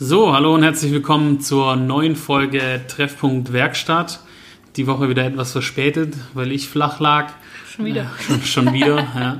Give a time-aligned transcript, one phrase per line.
[0.00, 4.20] So, hallo und herzlich willkommen zur neuen Folge Treffpunkt Werkstatt.
[4.76, 7.32] Die Woche wieder etwas verspätet, weil ich flach lag.
[7.68, 8.02] Schon wieder.
[8.04, 9.38] Ja, schon, schon wieder, ja.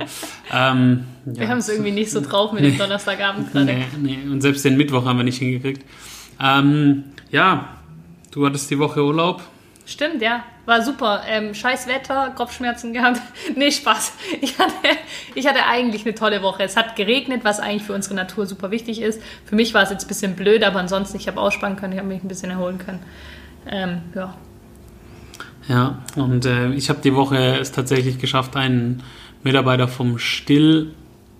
[0.51, 1.49] Ähm, Wir ja.
[1.49, 3.67] haben es irgendwie nicht so drauf mit dem Donnerstagabend gerade.
[3.67, 5.85] Nee, nee, und selbst den Mittwoch haben wir nicht hingekriegt.
[6.41, 7.77] Ähm, ja,
[8.31, 9.41] du hattest die Woche Urlaub.
[9.85, 10.43] Stimmt, ja.
[10.69, 11.23] War super.
[11.27, 13.19] Ähm, scheiß Wetter, Kopfschmerzen gehabt.
[13.55, 14.13] nee, Spaß.
[14.39, 14.71] Ich hatte,
[15.33, 16.61] ich hatte eigentlich eine tolle Woche.
[16.61, 19.19] Es hat geregnet, was eigentlich für unsere Natur super wichtig ist.
[19.45, 21.97] Für mich war es jetzt ein bisschen blöd, aber ansonsten, ich habe ausspannen können, ich
[21.97, 22.99] habe mich ein bisschen erholen können.
[23.65, 24.35] Ähm, ja.
[25.67, 29.01] Ja, und äh, ich habe die Woche es tatsächlich geschafft, einen
[29.41, 30.93] Mitarbeiter vom Still,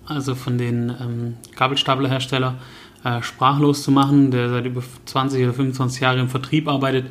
[0.06, 2.56] also von den ähm, Kabelstaplerhersteller,
[3.04, 7.06] äh, sprachlos zu machen, der seit über 20 oder 25 Jahren im Vertrieb arbeitet.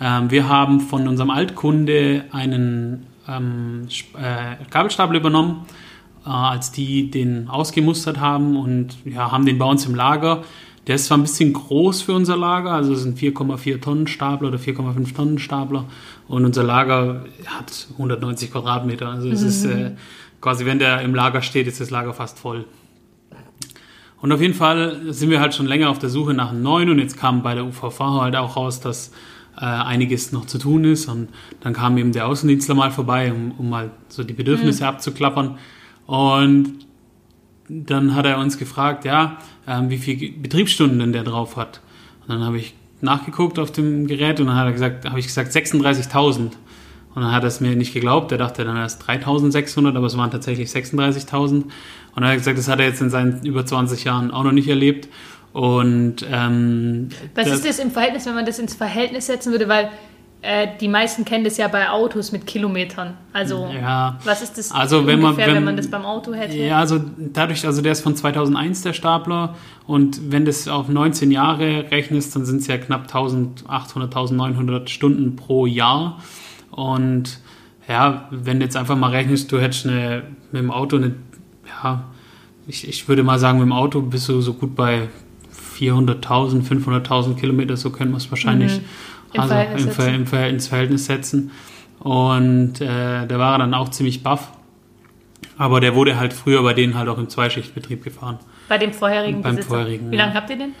[0.00, 5.66] Ähm, wir haben von unserem Altkunde einen ähm, äh, Kabelstapler übernommen,
[6.24, 10.44] äh, als die den ausgemustert haben und ja, haben den bei uns im Lager.
[10.86, 14.48] Der ist zwar ein bisschen groß für unser Lager, also es sind 4,4 Tonnen Stapler
[14.48, 15.84] oder 4,5 Tonnen Stapler
[16.28, 19.08] und unser Lager hat 190 Quadratmeter.
[19.08, 19.92] Also es ist äh,
[20.40, 22.64] quasi, wenn der im Lager steht, ist das Lager fast voll.
[24.20, 26.88] Und auf jeden Fall sind wir halt schon länger auf der Suche nach einem neuen
[26.90, 29.12] und jetzt kam bei der UVV halt auch raus, dass
[29.60, 31.28] äh, einiges noch zu tun ist und
[31.60, 35.58] dann kam eben der Außendienstler mal vorbei, um, um mal so die Bedürfnisse abzuklappern
[36.06, 36.86] und
[37.68, 41.80] dann hat er uns gefragt, ja, ähm, wie viele Betriebsstunden denn der drauf hat.
[42.22, 45.26] Und dann habe ich nachgeguckt auf dem Gerät und dann hat er gesagt, habe ich
[45.26, 46.38] gesagt 36.000.
[47.14, 48.32] Und dann hat er es mir nicht geglaubt.
[48.32, 51.52] Er dachte dann erst 3.600, aber es waren tatsächlich 36.000.
[51.52, 51.72] Und
[52.14, 54.52] dann hat er gesagt, das hat er jetzt in seinen über 20 Jahren auch noch
[54.52, 55.08] nicht erlebt.
[55.52, 59.68] Und ähm, Was ist das im Verhältnis, wenn man das ins Verhältnis setzen würde?
[59.68, 59.90] Weil
[60.40, 63.14] äh, die meisten kennen das ja bei Autos mit Kilometern.
[63.32, 64.18] Also, Ja.
[64.24, 66.56] was ist das Also wenn man- ungefähr, wenn, wenn- man das beim Auto hätte?
[66.56, 69.56] Ja, also dadurch, also der ist von 2001 der Stapler
[69.88, 75.34] und wenn das auf 19 Jahre rechnest, dann sind es ja knapp 1800, 1900 Stunden
[75.34, 76.20] pro Jahr
[76.70, 77.40] und
[77.88, 80.22] ja, wenn du jetzt einfach mal rechnest, du hättest eine,
[80.52, 81.14] mit dem Auto eine,
[81.82, 82.04] ja,
[82.68, 85.08] ich, ich würde mal sagen, mit dem Auto bist du so gut bei
[85.78, 88.84] 400.000, 500.000 Kilometer, so können wir es wahrscheinlich Mhm.
[89.34, 90.14] Im also Verhältnis im, Ver setzen.
[90.14, 91.50] im Ver ins Verhältnis setzen.
[92.00, 94.52] Und äh, da war er dann auch ziemlich baff.
[95.58, 98.38] Aber der wurde halt früher bei denen halt auch im Zweischichtbetrieb gefahren.
[98.68, 99.74] Bei dem vorherigen Beim Besitzer.
[99.76, 100.72] vorherigen, Wie lange habt ihr den?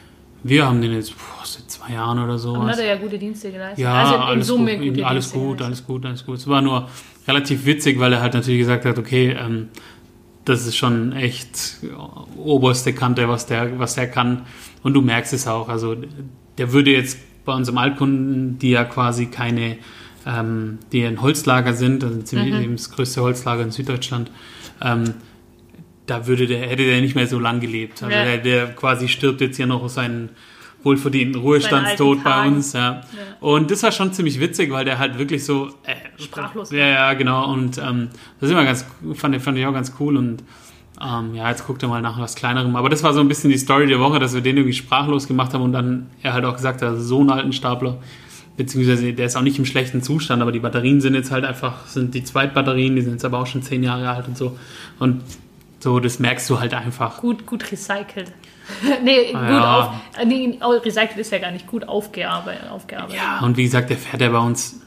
[0.44, 2.72] Wir haben den jetzt boah, seit zwei Jahren oder Und sowas.
[2.72, 3.80] hat er ja gute Dienste geleistet.
[3.84, 6.36] Ja, also in alles, Summe gut, gute alles Dienste gut, alles gut, alles gut.
[6.38, 6.88] Es war nur
[7.26, 9.68] relativ witzig, weil er halt natürlich gesagt hat, okay, ähm,
[10.44, 11.78] das ist schon echt
[12.36, 14.46] oberste Kante, was der, was der kann.
[14.82, 15.68] Und du merkst es auch.
[15.68, 15.96] Also
[16.58, 19.78] der würde jetzt bei unserem Altkunden, die ja quasi keine,
[20.26, 22.72] ähm, die ein Holzlager sind, also ziemlich Mhm.
[22.76, 24.30] das größte Holzlager in Süddeutschland,
[24.82, 25.14] ähm,
[26.06, 28.02] da würde der, hätte der nicht mehr so lang gelebt.
[28.02, 28.24] Also Ja.
[28.24, 30.30] der, der quasi stirbt jetzt hier noch seinen
[30.84, 32.72] wohlverdienten Ruhestandstod bei uns.
[32.72, 33.00] Ja.
[33.40, 37.14] Und das war schon ziemlich witzig, weil der halt wirklich so äh, Sprachlos Ja, ja,
[37.14, 37.52] genau.
[37.52, 38.08] Und ähm,
[38.40, 40.16] das ist immer ganz, fand, ich- fand ich auch ganz cool.
[40.16, 40.44] Und
[41.00, 42.74] ähm, ja, jetzt guckt er mal nach was Kleinerem.
[42.76, 45.28] Aber das war so ein bisschen die Story der Woche, dass wir den irgendwie sprachlos
[45.28, 47.98] gemacht haben und dann er halt auch gesagt hat, so einen alten Stapler.
[48.56, 51.86] Beziehungsweise der ist auch nicht im schlechten Zustand, aber die Batterien sind jetzt halt einfach,
[51.86, 54.58] sind die Zweitbatterien, die sind jetzt aber auch schon zehn Jahre alt und so.
[54.98, 55.22] Und
[55.78, 57.20] so, das merkst du halt einfach.
[57.20, 58.32] Gut, gut recycelt.
[59.04, 59.80] nee, gut Ja.
[59.80, 60.20] auf.
[60.20, 62.68] äh, Nee, oh, recycelt ist ja gar nicht gut aufgearbeitet.
[62.68, 63.16] aufgearbeitet.
[63.16, 64.80] Ja, und wie gesagt, der fährt ja bei uns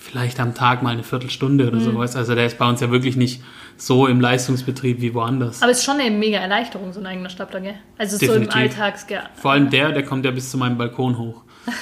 [0.00, 2.16] vielleicht am Tag mal eine Viertelstunde oder sowas.
[2.16, 3.40] Also der ist bei uns ja wirklich nicht
[3.76, 5.62] so im Leistungsbetrieb wie woanders.
[5.62, 7.74] Aber es ist schon eine mega Erleichterung, so ein eigener Stapler, gell?
[7.98, 8.54] Also so Definitiv.
[8.54, 9.06] im Alltags...
[9.34, 11.42] Vor allem der, der kommt ja bis zu meinem Balkon hoch.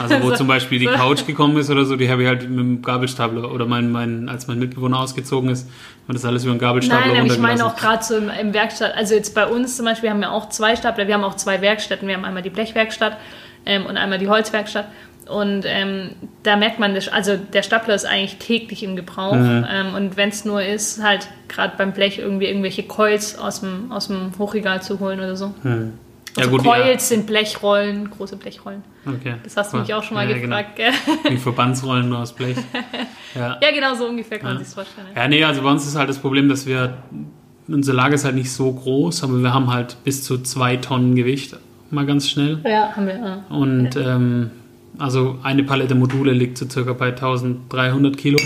[0.00, 2.28] Also wo So- zum Beispiel die so- Couch gekommen ist oder so, die habe ich
[2.28, 5.72] halt mit dem Gabelstapler oder mein, mein, als mein Mitbewohner ausgezogen ist, haben
[6.06, 8.54] wir das alles über den Gabelstapler Nein, aber ich meine auch gerade so im, im
[8.54, 11.34] Werkstatt, also jetzt bei uns zum Beispiel haben wir auch zwei Stapler, wir haben auch
[11.34, 13.16] zwei Werkstätten, wir haben einmal die Blechwerkstatt
[13.66, 14.86] ähm, und einmal die Holzwerkstatt
[15.28, 16.10] und ähm,
[16.42, 19.66] da merkt man, also der Stapler ist eigentlich täglich im Gebrauch Mhm.
[19.70, 23.90] ähm, und wenn es nur ist, halt gerade beim Blech irgendwie irgendwelche Coils aus dem,
[23.92, 25.52] aus dem Hochregal zu holen oder so.
[25.62, 25.92] Hm.
[26.36, 28.82] Ja, Also gut, Coils sind Blechrollen, große Blechrollen.
[29.06, 29.12] ja.
[29.12, 29.34] Okay.
[29.42, 30.92] Das hast du mich auch schon mal ja, gefragt, gell?
[31.06, 31.30] Genau.
[31.34, 32.56] Wie Verbandsrollen nur aus Blech.
[33.34, 33.58] Ja.
[33.62, 34.64] Ja, genau so ungefähr kann man Ja.
[34.64, 35.06] sich vorstellen.
[35.14, 36.94] Ja, nee, also bei uns ist halt das Problem, dass wir,
[37.68, 41.14] unser Lager ist halt nicht so groß, aber wir haben halt bis zu zwei Tonnen
[41.14, 41.54] Gewicht,
[41.90, 42.58] mal ganz schnell.
[42.64, 43.16] Ja, haben wir.
[43.18, 43.44] Ja.
[43.50, 44.50] Und ähm,
[44.98, 48.38] also eine Palette Module liegt so circa bei 1300 Kilo.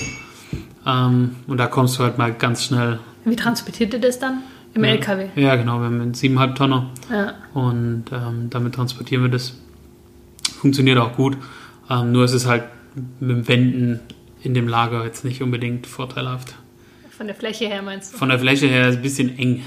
[0.87, 2.99] Ähm, und da kommst du halt mal ganz schnell.
[3.25, 4.43] Wie transportiert ihr das dann?
[4.75, 5.29] Im LKW.
[5.37, 7.35] Ja, genau, wir haben einen 7,5 Tonner Ja.
[7.53, 9.55] und ähm, damit transportieren wir das.
[10.61, 11.37] Funktioniert auch gut.
[11.91, 12.65] Ähm, nur ist es halt
[13.21, 14.01] mit dem Wenden
[14.43, 16.55] in dem Lager jetzt nicht unbedingt vorteilhaft.
[17.11, 18.17] Von der Fläche her meinst du?
[18.19, 19.63] Von der Fläche her ist es ein bisschen eng.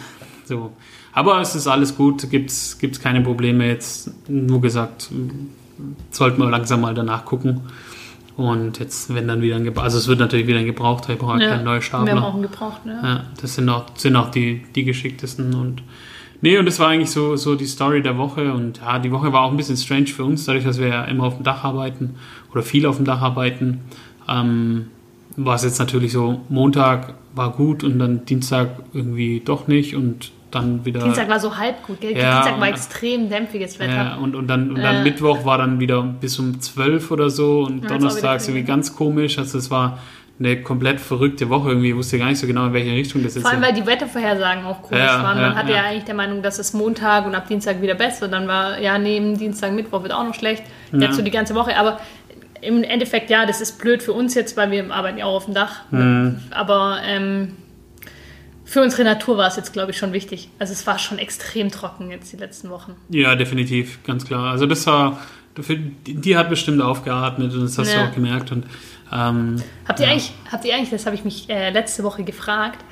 [0.45, 0.73] So.
[1.13, 4.11] Aber es ist alles gut, gibt es keine Probleme jetzt.
[4.29, 5.09] Nur gesagt,
[6.11, 7.61] sollten wir langsam mal danach gucken.
[8.37, 11.19] Und jetzt, wenn dann wieder ein Gebrauch, also es wird natürlich wieder ein Gebrauchter, ich
[11.19, 11.81] brauche Ja, keinen neuen.
[11.81, 12.99] Wir haben auch einen gebraucht, ne?
[13.01, 15.83] Ja, das sind auch, sind auch die, die geschicktesten und
[16.41, 19.31] nee, und das war eigentlich so, so die Story der Woche und ja, die Woche
[19.31, 21.63] war auch ein bisschen strange für uns, dadurch, dass wir ja immer auf dem Dach
[21.63, 22.15] arbeiten
[22.51, 23.81] oder viel auf dem Dach arbeiten,
[24.27, 24.87] ähm,
[25.37, 30.31] war es jetzt natürlich so, Montag war gut und dann Dienstag irgendwie doch nicht und
[30.55, 31.01] dann wieder...
[31.03, 32.17] Dienstag war so halb gut, gell?
[32.17, 33.93] Ja, Dienstag war extrem dämpfiges Wetter.
[33.93, 35.03] ja, und, und dann, und dann Äh.
[35.03, 39.37] Mittwoch war dann wieder bis um 12 oder so und Ja, Donnerstag irgendwie ganz komisch.
[39.37, 39.99] Also es war
[40.37, 41.89] eine komplett verrückte Woche irgendwie.
[41.91, 43.85] Ich wusste gar nicht so genau, in welche Richtung das jetzt Vor allem, weil die
[43.85, 45.37] Wettervorhersagen auch komisch Ja, waren.
[45.37, 45.77] ja, Man hatte ja.
[45.77, 45.83] ja.
[45.83, 48.27] eigentlich der Meinung, dass es Montag und ab Dienstag wieder besser.
[48.27, 50.63] Dann war, ja, neben Dienstag, Mittwoch wird auch noch schlecht.
[50.91, 50.99] Ja.
[50.99, 51.77] Jetzt so die ganze Woche.
[51.77, 51.99] Aber
[52.61, 55.45] im Endeffekt, ja, das ist blöd für uns jetzt, weil wir arbeiten ja auch auf
[55.45, 55.83] dem Dach.
[55.91, 56.39] Mhm.
[56.51, 57.53] Aber ähm,
[58.65, 60.49] für unsere Natur war es jetzt, glaube ich, schon wichtig.
[60.59, 62.95] Also es war schon extrem trocken jetzt die letzten Wochen.
[63.09, 64.51] Ja, definitiv, ganz klar.
[64.51, 65.19] Also das war,
[66.07, 68.03] die, hat bestimmt aufgeatmet und das hast Ja.
[68.03, 68.51] du auch gemerkt.
[68.51, 68.65] Und
[69.13, 70.11] ähm, Habt ihr Ja.
[70.11, 72.83] eigentlich, habt ihr eigentlich, das habe ich mich äh, letzte Woche gefragt,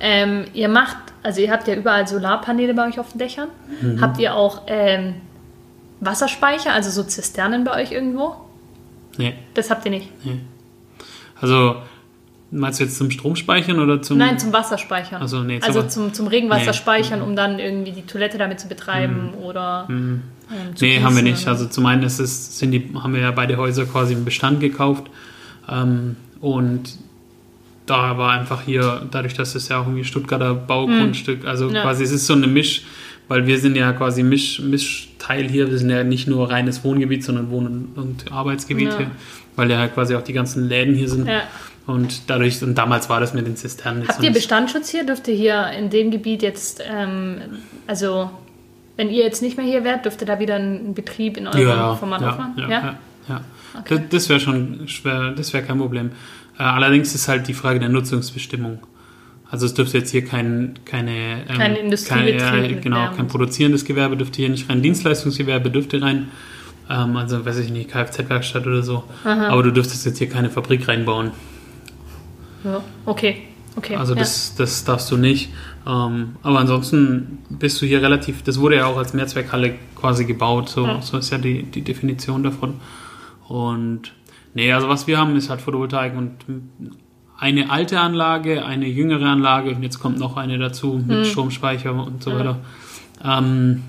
[0.00, 3.48] ähm, ihr macht, also ihr habt ja überall Solarpaneele bei euch auf den Dächern.
[3.80, 4.00] Mhm.
[4.00, 5.14] Habt ihr auch ähm,
[6.00, 8.34] Wasserspeicher, also so Zisternen bei euch irgendwo?
[9.16, 10.08] nee, Das habt ihr nicht.
[11.40, 11.76] also
[12.52, 14.18] meinst du jetzt zum Stromspeichern oder zum...
[14.18, 15.20] Nein, zum Wasserspeichern.
[15.24, 16.72] Ach so, nee, also zum- zum, zum Regenwasser Nee.
[16.76, 20.22] speichern, um dann irgendwie die Toilette damit zu betreiben oder ähm,
[20.74, 21.48] zu Nee, haben wir nicht.
[21.48, 24.60] Also zum einen ist es, sind die, haben wir ja beide Häuser quasi im Bestand
[24.60, 25.06] gekauft.
[25.68, 26.98] Ähm, und
[27.86, 31.74] da war einfach hier, dadurch, dass es ja auch irgendwie Stuttgarter Baugrundstück, also Hm.
[31.74, 31.82] Ja.
[31.82, 32.82] quasi es ist so eine Misch,
[33.28, 37.24] weil wir sind ja quasi Misch, Mischteil hier, wir sind ja nicht nur reines Wohngebiet,
[37.24, 38.98] sondern Wohn- und Arbeitsgebiet Ja.
[38.98, 39.10] hier,
[39.56, 41.26] weil ja quasi auch die ganzen Läden hier sind.
[41.26, 41.42] Ja.
[41.86, 45.04] Und dadurch, und damals war das mit den Zisternen Habt ihr Bestandsschutz hier?
[45.04, 47.38] Dürft ihr hier in dem Gebiet jetzt, ähm,
[47.86, 48.30] also
[48.96, 51.94] wenn ihr jetzt nicht mehr hier wärt, dürfte da wieder ein Betrieb in eurem ja,
[51.96, 52.54] Format ja, aufmachen?
[52.56, 52.98] ja, ja,
[53.28, 53.40] ja.
[53.80, 53.96] Okay.
[53.98, 56.10] Das, das wäre schon schwer, das wäre kein Problem.
[56.58, 58.78] Äh, allerdings ist halt die Frage der Nutzungsbestimmung.
[59.50, 61.44] Also es dürfte jetzt hier kein, keine...
[61.48, 64.80] Ähm, Kein Industriebetrieb kein, mit Genau, kein produzierendes Gewerbe dürfte hier nicht rein.
[64.80, 66.28] Dienstleistungsgewerbe dürfte rein.
[66.88, 69.04] Ähm, also weiß ich nicht, Kfz-Werkstatt oder so.
[69.24, 71.32] Aber du dürftest jetzt hier keine Fabrik reinbauen.
[72.64, 73.42] Ja, okay.
[73.76, 73.96] okay.
[73.96, 74.20] Also ja.
[74.20, 75.50] das, das darfst du nicht.
[75.86, 80.68] Ähm, aber ansonsten bist du hier relativ, das wurde ja auch als Mehrzweckhalle quasi gebaut,
[80.68, 81.02] so, Ja.
[81.02, 82.74] so ist ja die, die Definition davon.
[83.48, 84.12] Und
[84.54, 86.32] nee, also was wir haben, ist halt Photovoltaik und
[87.38, 92.22] eine alte Anlage, eine jüngere Anlage und jetzt kommt noch eine dazu mit Stromspeicher und
[92.22, 92.38] so Ja.
[92.38, 92.58] weiter.
[93.24, 93.82] Ähm,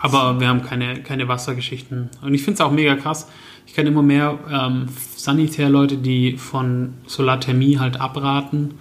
[0.00, 2.10] aber wir haben keine, keine Wassergeschichten.
[2.22, 3.28] Und ich finde es auch mega krass.
[3.66, 4.86] Ich kenne immer mehr ähm,
[5.16, 8.74] Sanitärleute, die von Solarthermie halt abraten,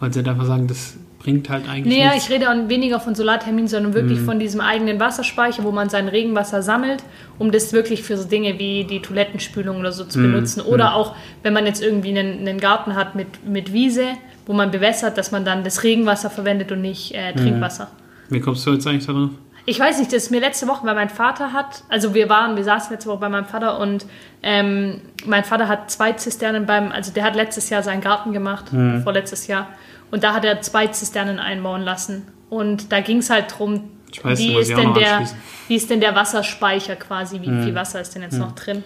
[0.00, 2.24] weil sie halt einfach sagen, das bringt halt eigentlich Nee, ja, nichts.
[2.28, 4.24] ich rede auch weniger von Solarthermin, sondern wirklich Mhm.
[4.24, 7.04] von diesem eigenen Wasserspeicher, wo man sein Regenwasser sammelt,
[7.38, 10.22] um das wirklich für so Dinge wie die Toilettenspülung oder so zu Mhm.
[10.32, 10.62] benutzen.
[10.62, 14.06] Oder auch, wenn man jetzt irgendwie einen, einen Garten hat mit, mit Wiese,
[14.46, 17.18] wo man bewässert, dass man dann das Regenwasser verwendet und nicht Mhm.
[17.18, 17.88] äh, Trinkwasser.
[18.30, 19.28] Wie kommst du jetzt eigentlich darauf?
[19.66, 22.56] Ich weiß nicht, das ist mir letzte Woche, weil mein Vater hat, also wir waren,
[22.56, 24.06] wir saßen letzte Woche bei meinem Vater und
[24.42, 28.72] ähm, mein Vater hat zwei Zisternen beim, also der hat letztes Jahr seinen Garten gemacht,
[28.72, 29.02] Mhm.
[29.02, 29.68] vorletztes Jahr,
[30.10, 32.26] und da hat er zwei Zisternen einbauen lassen.
[32.48, 33.90] Und da ging es halt drum,
[34.22, 35.22] weiß, wie ist, denn der,
[35.68, 37.62] wie ist denn der Wasserspeicher quasi, wie Mhm.
[37.64, 38.82] viel Wasser ist denn jetzt noch drin?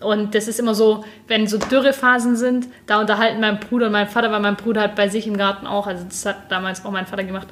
[0.00, 4.06] Und das ist immer so, wenn so Dürrephasen sind, da unterhalten mein Bruder und mein
[4.06, 6.92] Vater, weil mein Bruder hat bei sich im Garten auch, also das hat damals auch
[6.92, 7.48] mein Vater gemacht,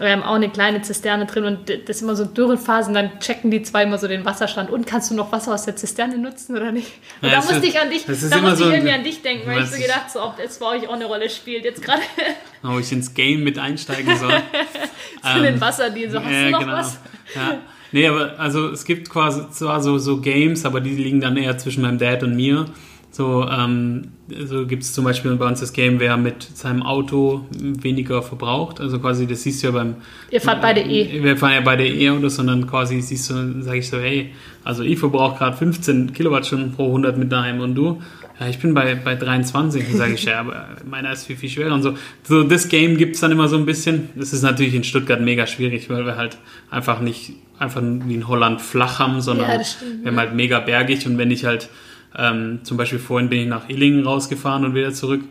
[0.00, 3.62] ähm, auch eine kleine Zisterne drin und das ist immer so Dürrephasen, dann checken die
[3.62, 6.72] zwei immer so den Wasserstand und kannst du noch Wasser aus der Zisterne nutzen oder
[6.72, 6.92] nicht?
[7.20, 9.46] Und Ja, da musste ich an dich, da musste so ich irgendwie an dich denken,
[9.46, 12.00] weil ich so gedacht so, ob das bei euch auch eine Rolle spielt, jetzt gerade
[12.62, 14.32] Ob ich ins Game mit einsteigen soll?
[15.34, 16.98] zu den Wasserdienst, so, hast du noch was?
[17.34, 17.58] Ja.
[17.92, 21.58] Nee, aber also es gibt quasi zwar so, so Games, aber die liegen dann eher
[21.58, 22.66] zwischen meinem Dad und mir.
[23.12, 24.08] So, ähm,
[24.46, 28.80] so gibt es zum Beispiel bei uns das Game, wer mit seinem Auto weniger verbraucht.
[28.80, 29.96] Also quasi, das siehst du ja beim.
[30.30, 31.22] Ihr fahrt beide eh.
[31.22, 34.32] Wir fahren ja beide E-Autos, sondern quasi siehst du, sage ich so, hey,
[34.64, 38.00] also ich verbrauche gerade 15 Kilowattstunden pro 100 mit daheim und du?
[38.40, 39.84] Ja, ich bin bei, bei 23.
[39.88, 41.94] Dann sage ich, ja, aber meiner ist viel, viel schwerer und so.
[42.22, 44.08] So, das Game gibt es dann immer so ein bisschen.
[44.14, 46.38] Das ist natürlich in Stuttgart mega schwierig, weil wir halt
[46.70, 50.60] einfach nicht, einfach wie in Holland flach haben, sondern Ja, stimmt, wir haben halt mega
[50.60, 51.68] bergig und wenn ich halt,
[52.16, 55.22] ähm, zum Beispiel vorhin bin ich nach Illingen rausgefahren und wieder zurück.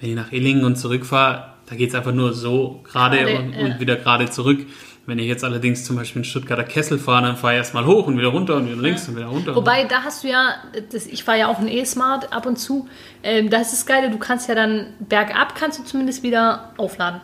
[0.00, 3.52] Wenn ich nach Illingen und zurückfahre, da geht es einfach nur so gerade Gerade, und,
[3.52, 3.64] ja.
[3.64, 4.66] und wieder gerade zurück.
[5.06, 8.06] Wenn ich jetzt allerdings zum Beispiel in Stuttgarter Kessel fahre, dann fahre ich erstmal hoch
[8.06, 9.56] und wieder runter und wieder links und wieder runter.
[9.56, 10.56] Wobei, da hast du ja,
[10.92, 12.86] das, ich fahre ja auch ein E-Smart ab und zu,
[13.22, 17.22] ähm, das ist das Geile, du kannst ja dann bergab, kannst du zumindest wieder aufladen.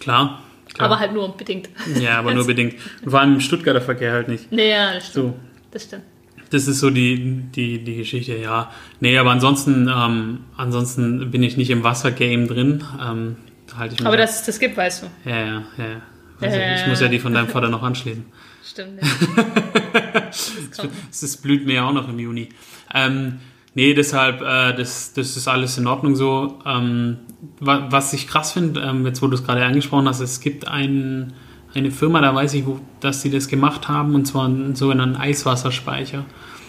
[0.00, 0.42] Klar,
[0.74, 0.90] Klar.
[0.90, 1.68] Aber halt nur bedingt.
[1.98, 2.74] Ja, aber nur bedingt.
[3.04, 4.52] Vor allem im Stuttgarter Verkehr halt nicht.
[4.52, 5.34] Nee, ja, das stimmt.
[5.34, 6.04] So, Das stimmt.
[6.50, 8.70] Das ist so die, die, die Geschichte, ja.
[9.00, 12.84] Nee, aber ansonsten, ähm, ansonsten bin ich nicht im Wassergame drin.
[13.00, 13.36] Ähm,
[13.76, 15.28] halte ich mich Aber dass es das gibt, weißt du.
[15.30, 15.84] Ja, ja, ja.
[15.84, 16.02] ja.
[16.40, 16.80] Also, Äh.
[16.82, 18.24] Ich muss ja die von deinem Vater noch anschließen.
[18.64, 19.00] Stimmt.
[19.02, 19.44] Ja.
[20.30, 21.20] das.
[21.20, 22.48] Das blüht mir ja auch noch im Juni.
[22.94, 23.38] Ähm,
[23.74, 26.58] nee, deshalb, äh, das, das ist alles in Ordnung so.
[26.66, 27.18] Ähm,
[27.60, 30.68] wa- was ich krass finde, ähm, jetzt wo du es gerade angesprochen hast, es gibt
[30.68, 31.32] ein,
[31.74, 35.16] eine Firma, da weiß ich, wo, dass sie das gemacht haben, und zwar einen sogenannten
[35.16, 36.24] Eiswasserspeicher.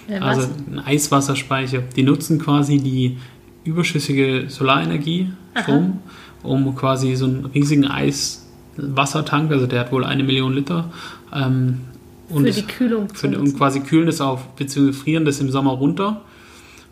[0.10, 0.50] Ja, Also was?
[0.72, 1.82] ein Eiswasserspeicher.
[1.96, 3.18] Die nutzen quasi die
[3.64, 6.00] überschüssige Solarenergie, Strom,
[6.44, 10.92] um quasi so einen riesigen Eiswassertank, also der hat wohl eine Million Liter,
[11.34, 11.80] ähm,
[12.30, 13.10] und Für die Kühlung.
[13.12, 16.22] für, und quasi kühlen das auf, beziehungsweise frieren das im Sommer runter.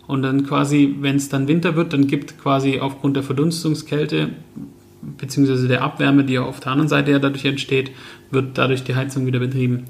[0.08, 4.30] Und dann quasi, wenn es dann Winter wird, dann gibt quasi aufgrund der Verdunstungskälte,
[5.18, 7.92] beziehungsweise der Abwärme, die ja auf der anderen Seite ja dadurch entsteht,
[8.32, 9.86] wird dadurch die Heizung wieder betrieben.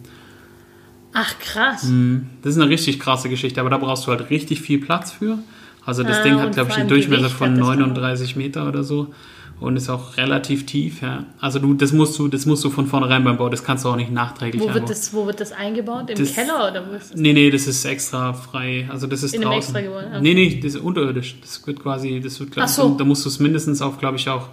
[1.14, 1.84] Ach, krass.
[1.86, 2.28] Mhm.
[2.44, 5.40] Das ist eine richtig krasse Geschichte, aber da brauchst du halt richtig viel Platz für.
[5.86, 7.76] Also das Ah, Ding hat, glaube ich, einen Durchmesser von hat das auch.
[7.76, 9.14] 39 Meter oder so
[9.60, 11.02] und ist auch relativ tief.
[11.02, 11.26] Ja.
[11.40, 13.90] Also du, das musst du, das musst du von vornherein beim Bau, das kannst du
[13.90, 16.10] auch nicht nachträglich Wo wird, das, wo wird das eingebaut?
[16.12, 17.20] Im Das- Keller oder wo ist das?
[17.20, 18.88] Nee, nee, das ist extra frei.
[18.92, 19.74] Also das ist In einem draußen.
[19.76, 20.20] extra Gebäude, okay.
[20.22, 21.38] Nee, nee, das ist unterirdisch.
[21.42, 22.96] Das wird quasi, das wird, glaub, Ach so.
[22.96, 24.50] da musst du es mindestens auf, glaube ich, auch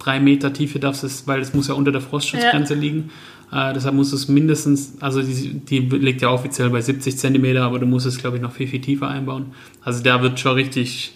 [0.00, 3.10] drei Meter Tiefe darfst es, weil es muss ja unter der Frostschutzgrenze liegen.
[3.52, 7.62] Äh, deshalb musst du es mindestens, also die, die liegt ja offiziell bei 70 Zentimeter,
[7.62, 9.52] aber du musst es, glaube ich, noch viel, viel tiefer einbauen.
[9.82, 11.12] Also da wird schon richtig,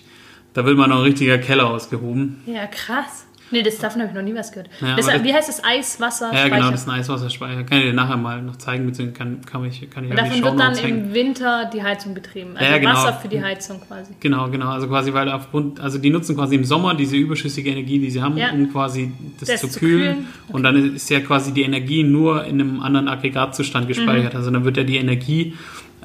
[0.53, 2.43] da wird mal noch ein richtiger Keller ausgehoben.
[2.47, 3.26] Ja, krass.
[3.51, 4.69] Nee, das, davon habe ich noch nie was gehört.
[4.81, 5.63] Ja, das, wie heißt das?
[5.63, 6.33] Eiswasser?
[6.33, 7.65] Ja, genau, das ist ein Eiswasserspeicher.
[7.65, 10.43] Kann ich dir nachher mal noch zeigen, beziehungsweise kann, kann ich, kann ich Und davon
[10.43, 11.05] wird dann hängen.
[11.09, 12.57] im Winter die Heizung betrieben.
[12.57, 12.93] Also Ja, genau.
[12.95, 14.13] Wasser für die Heizung quasi.
[14.21, 14.71] Genau, genau.
[14.71, 18.23] Also quasi, weil aufgrund, also die nutzen quasi im Sommer diese überschüssige Energie, die sie
[18.23, 18.51] haben, Ja.
[18.51, 20.15] um quasi das, Das zu, zu kühlen.
[20.15, 20.27] kühlen.
[20.49, 24.33] Und dann ist ja quasi die Energie nur in einem anderen Aggregatzustand gespeichert.
[24.33, 24.39] Mhm.
[24.39, 25.55] Also dann wird ja die Energie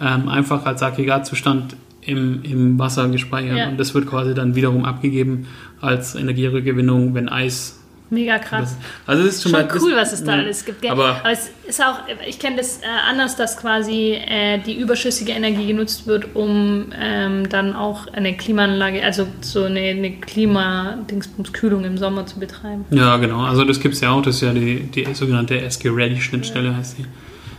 [0.02, 3.58] ähm, einfach als Aggregatzustand im, im Wasser gespeichert.
[3.58, 3.68] Ja.
[3.70, 5.48] Und das wird quasi dann wiederum abgegeben
[5.82, 7.76] als Energierückgewinnung, wenn Eis.
[8.12, 8.76] Mega krass.
[9.06, 10.40] Also das ist schon, Schon mal cool, was es da ja.
[10.40, 10.82] alles gibt.
[10.82, 10.90] Gell?
[10.90, 15.32] Aber- Aber, es ist auch, ich kenne das äh, anders, dass quasi äh, die überschüssige
[15.32, 21.98] Energie genutzt wird, um ähm, dann auch eine Klimaanlage, also so eine, eine Klima-Dingsbums-Kühlung im
[22.00, 22.86] Sommer zu betreiben.
[22.90, 23.42] Ja, genau.
[23.42, 24.22] Also das gibt es ja auch.
[24.24, 27.06] Das ist ja die, die sogenannte SG-Ready-Schnittstelle, heißt die.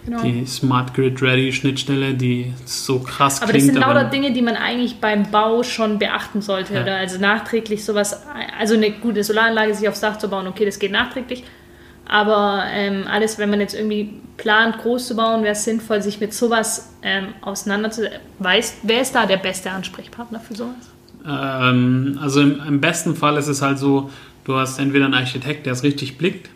[0.05, 0.23] Genau.
[0.23, 3.75] Die Smart Grid Ready Schnittstelle, die so krass Aber das klingt.
[3.75, 6.75] sind lauter aber- Dinge, die man eigentlich beim Bau schon beachten sollte.
[6.75, 6.83] Ja.
[6.83, 8.23] Oder also nachträglich sowas,
[8.59, 11.45] also eine gute Solaranlage sich aufs Dach zu bauen, okay, das geht nachträglich.
[12.07, 16.19] Aber ähm, alles, wenn man jetzt irgendwie plant, groß zu bauen, wäre es sinnvoll, sich
[16.19, 18.19] mit sowas ähm, auseinanderzusetzen.
[18.41, 20.91] Weißt, wer ist da der beste Ansprechpartner für sowas?
[21.25, 24.11] Ähm, also im, im besten Fall ist es halt so,
[24.45, 26.49] du hast entweder einen Architekt, der es richtig blickt,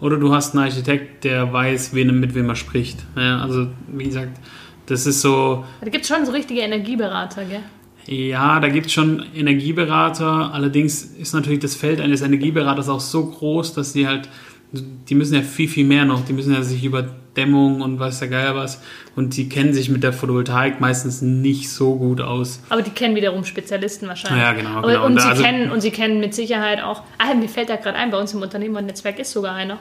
[0.00, 2.98] oder du hast einen Architekt, der weiß, wen, mit wem er spricht.
[3.16, 4.38] Ja, also wie gesagt,
[4.86, 7.62] das ist so, Da gibt es schon so richtige Energieberater, gell?
[8.06, 13.26] ja, da gibt es schon Energieberater, allerdings ist natürlich das Feld eines Energieberaters auch so
[13.26, 14.28] groß, dass die halt,
[14.72, 17.06] die müssen ja viel, viel mehr noch, die müssen ja sich über
[17.36, 18.82] Dämmung und weiß der Geier was,
[19.16, 22.60] und die kennen sich mit der Photovoltaik meistens nicht so gut aus.
[22.68, 24.42] Aber die kennen wiederum Spezialisten wahrscheinlich.
[24.42, 25.06] Ja, genau, Aber, genau.
[25.06, 27.02] Und, Und sie also- kennen, und sie kennen mit Sicherheit auch.
[27.16, 29.78] Ah, mir fällt da gerade ein, bei uns im Unternehmernetzwerk ist sogar einer,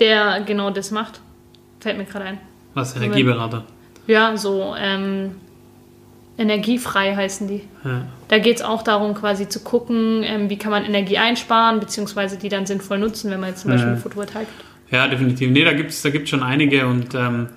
[0.00, 1.20] der genau das macht.
[1.80, 2.38] Fällt mir gerade ein.
[2.74, 3.64] Was, Energieberater?
[4.06, 5.36] Ja, so ähm,
[6.36, 7.62] energiefrei heißen die.
[7.84, 8.06] Ja.
[8.30, 12.38] Da geht es auch darum, quasi zu gucken, ähm, wie kann man Energie einsparen, beziehungsweise
[12.38, 13.92] die dann sinnvoll nutzen, wenn man jetzt zum Beispiel Ja.
[13.94, 14.92] eine Photovoltaik hat.
[14.92, 15.50] Ja, definitiv.
[15.50, 17.48] Nee, da gibt es da gibt's schon einige und ähm,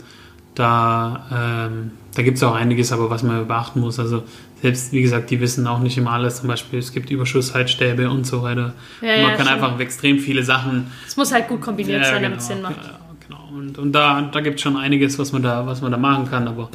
[0.55, 3.99] da, ähm, da gibt es auch einiges, aber was man beachten muss.
[3.99, 4.23] Also
[4.63, 6.37] selbst, wie gesagt, die wissen auch nicht immer alles.
[6.39, 8.73] Zum Beispiel, es gibt Überschussheizstäbe und so weiter.
[9.01, 9.55] Ja, man ja, kann schon.
[9.55, 10.91] einfach extrem viele Sachen.
[11.05, 12.77] Es muss halt gut kombiniert sein, damit es Sinn macht.
[12.77, 13.41] Ja, genau.
[13.55, 16.29] Und, und da, da gibt es schon einiges, was man da, was man da machen
[16.29, 16.69] kann, aber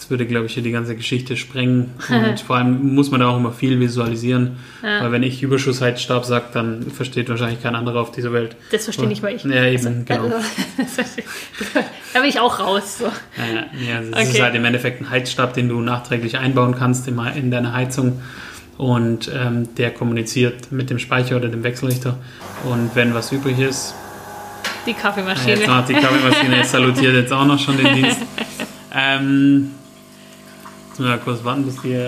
[0.00, 1.90] das würde, glaube ich, hier die ganze Geschichte sprengen.
[2.08, 4.56] Und vor allem muss man da auch immer viel visualisieren.
[4.82, 5.02] Ja.
[5.02, 8.56] Weil wenn ich Überschussheizstab sage, dann versteht wahrscheinlich kein anderer auf dieser Welt.
[8.72, 9.44] Das verstehe nicht mal ich.
[9.44, 10.22] Ja, eben, genau.
[10.24, 10.36] Also,
[10.78, 11.24] das verstehe-
[12.14, 12.96] da bin ich auch raus.
[12.98, 13.04] So.
[13.04, 14.42] Ja, ja, also es ist Okay.
[14.42, 18.20] halt im Endeffekt ein Heizstab, den du nachträglich einbauen kannst in, in deine Heizung
[18.78, 22.16] und ähm, der kommuniziert mit dem Speicher oder dem Wechselrichter
[22.64, 23.94] und wenn was übrig ist,
[24.86, 25.50] Die ja, Kaffeemaschine.
[25.56, 28.18] jetzt macht die Kaffeemaschine salutiert jetzt auch noch schon den Dienst.
[28.92, 29.70] Ähm,
[31.00, 31.98] müssen wir kurz warten, bis die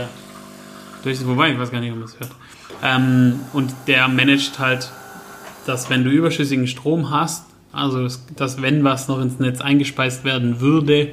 [1.02, 2.30] durch ist, wobei ich weiß gar nicht, ob man es hört.
[2.82, 4.90] Ähm, und der managt halt,
[5.66, 8.06] dass wenn du überschüssigen Strom hast, also
[8.36, 11.10] dass, wenn was noch ins Netz eingespeist werden würde,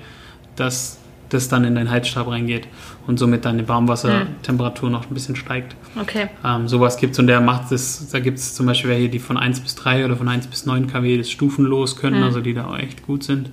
[0.56, 0.98] dass
[1.30, 2.68] das dann in deinen Heizstab reingeht
[3.06, 5.76] und somit deine Warmwassertemperatur noch ein bisschen steigt.
[6.02, 6.28] Okay.
[6.44, 9.20] Ähm, sowas gibt es und der macht das, da gibt es zum Beispiel welche, die
[9.20, 12.24] von 1 bis 3 oder von 1 bis 9 kW das stufenlos können, Mhm.
[12.24, 13.52] also die da auch echt gut sind.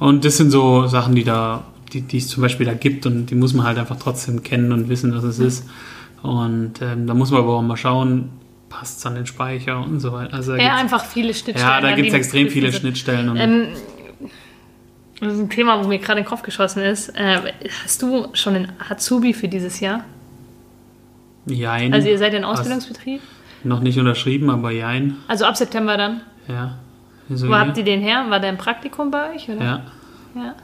[0.00, 3.26] Und das sind so Sachen, die da, die, die es zum Beispiel da gibt und
[3.26, 5.68] die muss man halt einfach trotzdem kennen und wissen, was es ist.
[6.22, 8.30] Und ähm, da muss man aber auch mal schauen,
[8.68, 10.34] passt es an den Speicher und so weiter.
[10.34, 11.68] Also Ja, einfach viele Schnittstellen.
[11.68, 12.80] ja, da gibt es extrem viele sind.
[12.80, 13.28] Schnittstellen.
[13.28, 13.68] Und, Ähm,
[15.20, 17.08] das ist ein Thema, wo mir gerade in den Kopf geschossen ist.
[17.10, 17.52] Äh,
[17.84, 20.04] hast du schon einen Azubi für dieses Jahr?
[21.46, 21.94] jein.
[21.94, 23.22] Also ihr seid in Ausbildungsbetrieb?
[23.64, 25.16] noch nicht unterschrieben, aber jein.
[25.26, 26.20] Also ab September dann?
[26.46, 26.78] Ja.
[27.30, 28.26] So Wo habt ihr den her?
[28.28, 29.48] War der im Praktikum bei euch?
[29.48, 29.64] Oder?
[29.64, 29.82] ja.
[30.34, 30.54] Ja.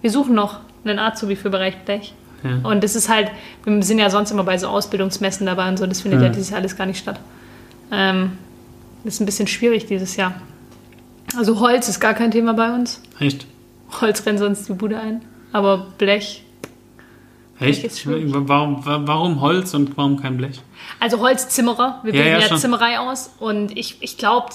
[0.00, 2.14] Wir suchen noch einen Azubi für Bereich Blech.
[2.42, 2.68] Ja.
[2.68, 3.30] Und das ist halt,
[3.64, 6.32] wir sind ja sonst immer bei so Ausbildungsmessen dabei und so, das findet ja, Ja.
[6.32, 7.18] dieses Jahr alles gar nicht statt.
[7.90, 8.32] Ähm,
[9.02, 10.34] das ist ein bisschen schwierig dieses Jahr.
[11.36, 13.00] Also Holz ist gar kein Thema bei uns.
[13.18, 13.46] Echt?
[14.00, 15.22] Holz rennt sonst die Bude ein.
[15.52, 16.42] Aber Blech.
[17.60, 17.84] Echt?
[17.84, 18.24] ist schwierig.
[18.28, 20.60] Warum, wa- warum Holz und warum kein Blech?
[21.00, 22.56] Also Holzzimmerer, wir bilden ja, ja.
[22.56, 24.48] Zimmerei aus und ich, ich glaube,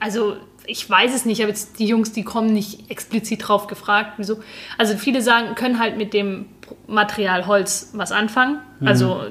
[0.00, 0.36] also
[0.68, 4.40] ich weiß es nicht, aber jetzt die Jungs, die kommen nicht explizit drauf gefragt, wieso.
[4.76, 6.46] Also viele sagen, können halt mit dem
[6.86, 8.60] Material Holz was anfangen.
[8.78, 8.86] Mhm.
[8.86, 9.22] Also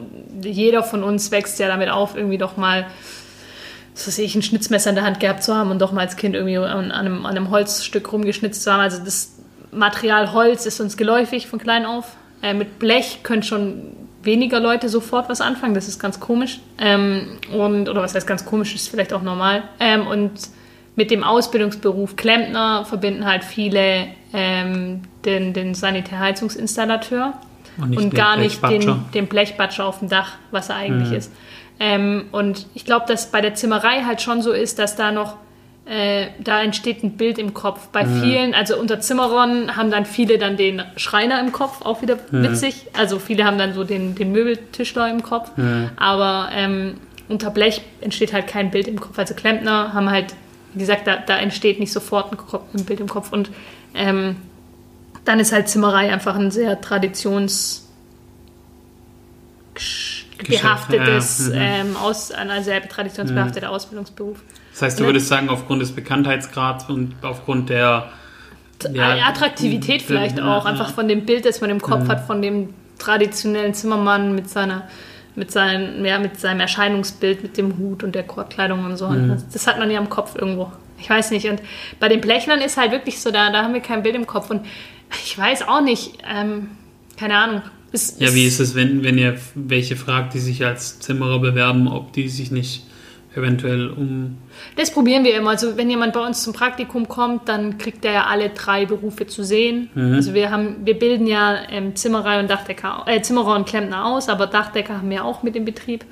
[0.41, 2.87] jeder von uns wächst ja damit auf, irgendwie doch mal,
[3.93, 6.15] was weiß ich, ein Schnitzmesser in der Hand gehabt zu haben und doch mal als
[6.15, 8.81] Kind irgendwie an einem, an einem Holzstück rumgeschnitzt zu haben.
[8.81, 9.35] Also das
[9.71, 12.15] Material Holz ist uns geläufig von klein auf.
[12.41, 15.75] Äh, mit Blech können schon weniger Leute sofort was anfangen.
[15.75, 16.59] Das ist ganz komisch.
[16.79, 19.63] Ähm, und, oder was heißt ganz komisch, ist vielleicht auch normal.
[19.79, 20.31] Ähm, und
[20.97, 27.33] mit dem Ausbildungsberuf Klempner verbinden halt viele ähm, den, den Sanitärheizungsinstallateur
[27.81, 29.05] Und und gar nicht den, Blechbatscher.
[29.13, 31.15] den Blechbatscher auf dem Dach, was er eigentlich Mhm.
[31.15, 31.31] ist.
[31.79, 35.35] Ähm, und ich glaube, dass bei der Zimmerei halt schon so ist, dass da noch,
[35.85, 37.89] äh, da entsteht ein Bild im Kopf.
[37.89, 42.17] Bei vielen, also unter Zimmerern haben dann viele dann den Schreiner im Kopf, auch wieder
[42.31, 42.87] witzig.
[42.97, 45.51] Also viele haben dann so den, den Möbeltischler im Kopf.
[45.97, 46.95] Aber ähm,
[47.29, 49.19] unter Blech entsteht halt kein Bild im Kopf.
[49.19, 50.33] Also Klempner haben halt,
[50.73, 52.31] wie gesagt, da, da entsteht nicht sofort
[52.73, 53.31] ein, Bild im Kopf.
[53.31, 53.49] Und
[53.93, 54.37] ähm,
[55.25, 57.87] dann ist halt Zimmerei einfach ein sehr traditions
[60.47, 61.61] behaftetes, ja, ja.
[61.61, 64.37] ähm, aus, ein sehr traditionsbehafteter Ausbildungsberuf.
[64.73, 65.09] Das heißt, du Ja.
[65.09, 68.09] würdest sagen, aufgrund des Bekanntheitsgrads und aufgrund der
[68.93, 70.71] ja, Äh, Attraktivität vielleicht ja, auch, ja.
[70.71, 74.87] einfach von dem Bild, das man im Kopf hat, von dem traditionellen Zimmermann mit seiner
[75.37, 79.07] mit, seinen, ja, mit seinem Erscheinungsbild, mit dem Hut und der Kordkleidung und so.
[79.07, 79.29] Mhm.
[79.29, 80.71] Das, das hat man ja im Kopf irgendwo.
[80.99, 81.47] Ich weiß nicht.
[81.47, 81.61] Und
[81.99, 84.49] bei den Blechnern ist halt wirklich so, da, da haben wir kein Bild im Kopf.
[84.49, 84.65] Und
[85.23, 86.71] ich weiß auch nicht, ähm,
[87.17, 87.61] keine Ahnung.
[87.91, 91.87] Es, Ja, wie ist es, wenn, wenn ihr welche fragt, die sich als Zimmerer bewerben,
[91.87, 92.83] ob die sich nicht
[93.37, 94.37] eventuell um.
[94.75, 95.51] Das probieren wir immer.
[95.51, 99.27] Also wenn jemand bei uns zum Praktikum kommt, dann kriegt er ja alle drei Berufe
[99.27, 99.89] zu sehen.
[100.13, 104.29] Also wir haben, wir bilden ja ähm, Zimmerei und Dachdecker, äh, Zimmerer und Klempner aus,
[104.29, 106.05] aber Dachdecker haben wir auch mit im Betrieb.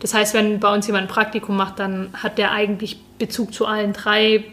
[0.00, 3.66] Das heißt, wenn bei uns jemand ein Praktikum macht, dann hat der eigentlich Bezug zu
[3.66, 4.44] allen drei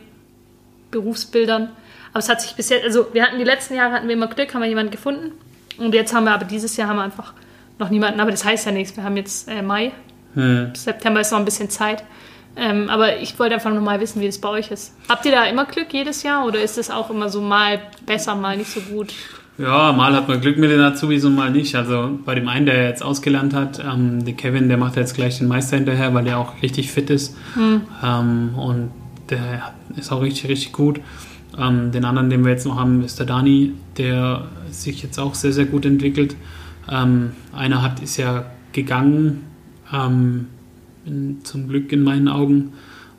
[0.91, 1.69] Berufsbildern.
[2.11, 4.27] Aber es hat sich bis jetzt, also wir hatten die letzten Jahre hatten wir immer
[4.27, 5.31] Glück, haben wir jemanden gefunden.
[5.77, 7.33] Und jetzt haben wir aber dieses Jahr haben wir einfach
[7.77, 8.19] noch niemanden.
[8.19, 8.95] Aber das heißt ja nichts.
[8.95, 9.91] Wir haben jetzt äh, Mai.
[10.36, 10.71] Hm.
[10.76, 12.04] September ist noch ein bisschen Zeit.
[12.58, 14.95] Ähm, aber ich wollte einfach nur mal wissen, wie es bei euch ist.
[15.10, 18.36] Habt ihr da immer Glück jedes Jahr oder ist es auch immer so mal besser,
[18.36, 19.13] mal nicht so gut?
[19.58, 21.76] Ja, mal hat man Glück mit den Azubis und mal nicht.
[21.76, 25.38] Also bei dem einen, der jetzt ausgelernt hat, ähm, der Kevin, der macht jetzt gleich
[25.38, 27.36] den Meister hinterher, weil der auch richtig fit ist.
[28.04, 28.91] Ähm, und
[29.30, 31.00] der ist auch richtig, richtig gut.
[31.58, 35.36] Ähm, den anderen, den wir jetzt noch haben, ist der Dani, der sich jetzt auch
[35.36, 36.36] sehr, sehr gut entwickelt.
[36.91, 39.43] Ähm, einer hat, ist ja gegangen,
[39.93, 40.48] ähm,
[41.43, 42.74] zum Glück in meinen Augen.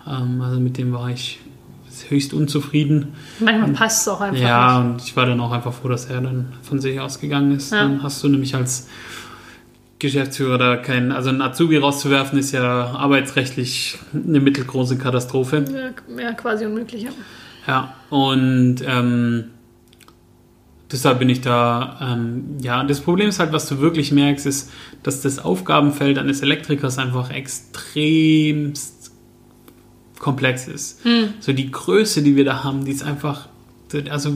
[0.07, 1.41] Ähm, also mit dem war ich
[2.09, 3.15] höchst unzufrieden.
[3.41, 4.91] Manchmal passt es auch einfach Ja, nicht.
[4.91, 7.73] und ich war dann auch einfach froh, dass er dann von sich ausgegangen ist.
[7.73, 7.83] Ja.
[7.83, 8.89] Dann hast du nämlich als
[9.99, 15.65] Geschäftsführer da keinen, also einen Azubi rauszuwerfen, ist ja arbeitsrechtlich eine mittelgroße Katastrophe.
[15.73, 17.05] Ja, ja, quasi unmöglich.
[17.05, 17.11] Ja.
[17.67, 19.45] Ja, und ähm,
[20.91, 24.71] deshalb bin ich da, ähm, ja, das Problem ist halt, was du wirklich merkst, ist,
[25.03, 29.13] dass das Aufgabenfeld eines Elektrikers einfach extremst
[30.19, 31.01] komplex ist.
[31.41, 33.49] So die Größe, die wir da haben, die ist einfach,
[34.09, 34.31] also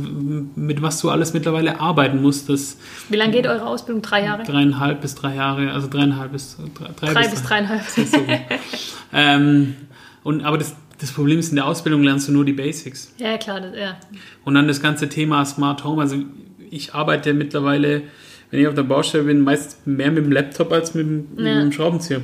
[0.54, 2.76] mit was du alles mittlerweile arbeiten musst, das
[3.08, 4.02] Wie lange geht eure Ausbildung?
[4.02, 4.42] Drei Jahre?
[4.42, 7.82] dreieinhalb bis drei Jahre, also dreieinhalb bis drei, Drei bis dreieinhalb.
[7.82, 8.18] so.
[9.12, 9.74] ähm,
[10.22, 13.12] und, aber das, das Problem ist, in der Ausbildung lernst du nur die Basics.
[13.16, 13.60] Ja, klar.
[13.60, 13.96] Das, ja.
[14.44, 16.02] Und dann das ganze Thema Smart Home.
[16.02, 16.16] Also
[16.70, 18.02] ich arbeite mittlerweile,
[18.50, 21.46] wenn ich auf der Baustelle bin, meist mehr mit dem Laptop als mit, dem- mit
[21.46, 21.61] Ja.
[21.61, 22.22] dem Schraubenzieher.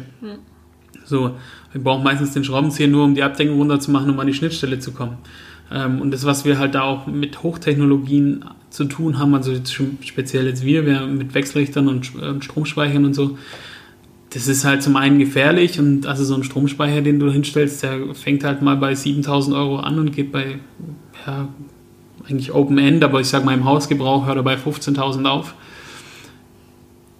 [1.04, 1.32] So,
[1.74, 4.92] ich brauche meistens den Schraubenzieher nur, um die Abdeckung runterzumachen, um an die Schnittstelle zu
[4.92, 5.18] kommen.
[5.72, 9.72] Ähm, und das, was wir halt da auch mit Hochtechnologien zu tun haben, also jetzt
[10.04, 13.36] speziell jetzt wir, wir mit Wechselrichtern und, und Stromspeichern und so,
[14.30, 18.14] das ist halt zum einen gefährlich und also so ein Stromspeicher, den du hinstellst, der
[18.14, 20.58] fängt halt mal bei 7000 Euro an und geht bei,
[21.26, 21.48] ja,
[22.28, 25.54] eigentlich Open End, aber ich sag mal im Hausgebrauch hört er bei 15.000 auf.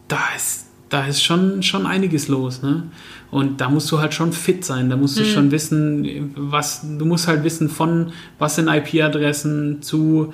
[0.08, 2.84] Da ist, da ist schon, schon einiges los, ne?
[3.30, 4.88] Und da musst du halt schon fit sein.
[4.88, 5.26] Da musst du mhm.
[5.26, 10.32] schon wissen, was, du musst halt wissen von, was sind IP-Adressen zu,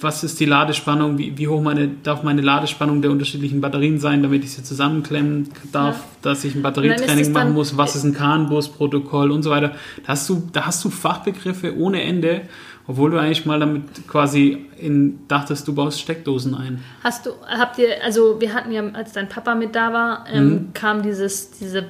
[0.00, 4.22] was ist die Ladespannung, wie, wie hoch meine, darf meine Ladespannung der unterschiedlichen Batterien sein,
[4.22, 6.04] damit ich sie zusammenklemmen darf, ja.
[6.22, 9.72] dass ich ein Batterietraining machen muss, was ist ein CAN-Bus-Protokoll und so weiter.
[10.04, 12.42] Da hast, du, da hast du Fachbegriffe ohne Ende,
[12.90, 16.82] obwohl du eigentlich mal damit quasi in, dachtest, du baust Steckdosen ein.
[17.04, 20.48] Hast du, habt ihr, also wir hatten ja, als dein Papa mit da war, ähm,
[20.48, 20.72] mhm.
[20.74, 21.84] kam dieses, diese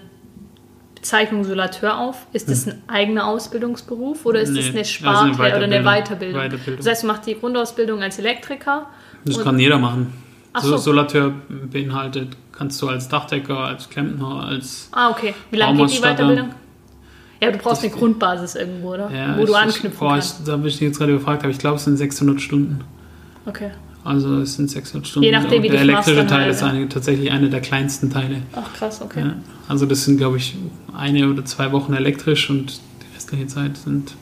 [0.94, 2.26] Bezeichnung Solateur auf?
[2.34, 2.72] Ist das hm.
[2.72, 6.38] ein eigener Ausbildungsberuf oder ist nee, das eine Sparte also oder eine Weiterbildung?
[6.38, 6.76] Weiterbildung?
[6.76, 8.86] Das heißt, du machst die Grundausbildung als Elektriker?
[9.24, 10.12] Das kann jeder machen.
[10.60, 10.76] So.
[10.76, 11.32] Solateur
[11.72, 14.90] beinhaltet, kannst du als Dachdecker, als Klempner, als.
[14.92, 15.34] Ah, okay.
[15.50, 16.50] Wie lange geht die Weiterbildung?
[17.40, 19.10] Ja, du brauchst das eine Grundbasis irgendwo, oder?
[19.10, 20.40] Ja, Wo du anknüpfen boah, kannst.
[20.40, 22.80] Ich, da bin ich jetzt gerade gefragt, aber ich glaube, es sind 600 Stunden.
[23.46, 23.70] Okay.
[24.04, 25.24] Also es sind 600 Stunden.
[25.24, 28.42] Je nachdem, wie der elektrische Teil halt, ist eine, tatsächlich einer der kleinsten Teile.
[28.54, 29.20] Ach krass, okay.
[29.20, 29.34] Ja,
[29.68, 30.56] also das sind, glaube ich,
[30.96, 34.14] eine oder zwei Wochen elektrisch und die restliche Zeit sind,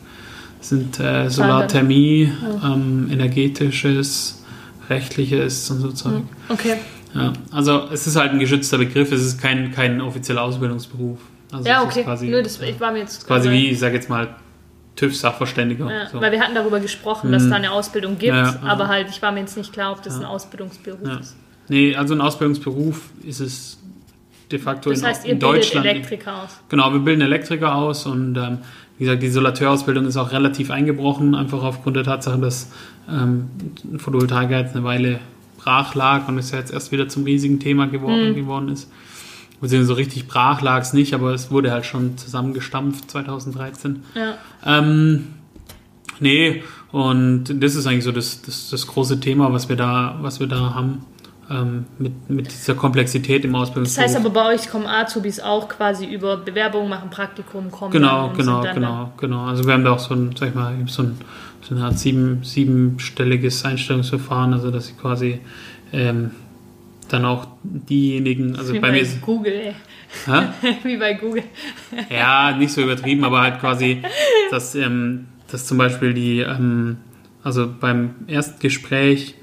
[0.61, 2.75] sind äh, Solarthermie, ja.
[2.75, 4.43] ähm, energetisches,
[4.89, 6.15] rechtliches und so Zeug.
[6.15, 6.75] Hm, okay.
[7.15, 11.19] Ja, also es ist halt ein geschützter Begriff, es ist kein, kein offizieller Ausbildungsberuf.
[11.53, 12.05] Also ja, okay.
[12.05, 14.37] Quasi, Nö, das, ich war mir jetzt quasi wie, ich sage jetzt mal,
[14.97, 15.91] TÜV-Sachverständiger.
[15.91, 16.21] Ja, so.
[16.21, 19.23] Weil wir hatten darüber gesprochen, dass es da eine Ausbildung gibt, ja, aber halt, ich
[19.23, 21.37] war mir jetzt nicht klar, ob das ein Ausbildungsberuf ist.
[21.69, 23.79] Nee, also ein Ausbildungsberuf ist es
[24.51, 25.87] de facto das heißt, in, in Deutschland.
[25.87, 26.59] Elektriker aus.
[26.69, 28.59] Genau, wir bilden Elektriker aus und ähm,
[28.97, 32.73] wie gesagt, die Solateurausbildung ist auch relativ eingebrochen, einfach aufgrund der Tatsache, dass
[33.09, 33.49] ähm,
[33.99, 35.21] Photovoltaik jetzt eine Weile
[35.59, 38.35] brach lag und es ja jetzt erst wieder zum riesigen Thema geworden, mhm.
[38.35, 38.91] geworden ist.
[39.61, 44.05] Beziehungsweise so richtig brach lag es nicht, aber es wurde halt schon zusammengestampft 2013.
[44.15, 44.35] Ja.
[44.65, 45.35] Ähm,
[46.21, 50.41] nee, und das ist eigentlich so das, das, das große Thema, was wir da, was
[50.41, 51.05] wir da haben.
[51.51, 54.05] Ähm, mit, mit dieser Komplexität im Ausbildungsberuf.
[54.05, 57.91] Das heißt aber bei euch kommen Azubis auch quasi über Bewerbungen machen, Praktikum, kommen.
[57.91, 59.47] Genau, genau, genau, genau.
[59.47, 61.17] Also wir haben da auch so ein, sag ich mal, so ein,
[61.63, 65.41] so eine Art sieben, siebenstelliges Einstellungsverfahren, also dass sie quasi
[65.91, 66.33] ähm,
[67.09, 69.75] dann auch diejenigen, also Wie bei, bei mir ist Google.
[70.83, 71.45] Wie bei Google.
[72.11, 74.03] Ja, nicht so übertrieben, aber halt quasi,
[74.51, 76.99] dass, ähm, dass zum Beispiel die, ähm,
[77.43, 79.35] also beim Erstgespräch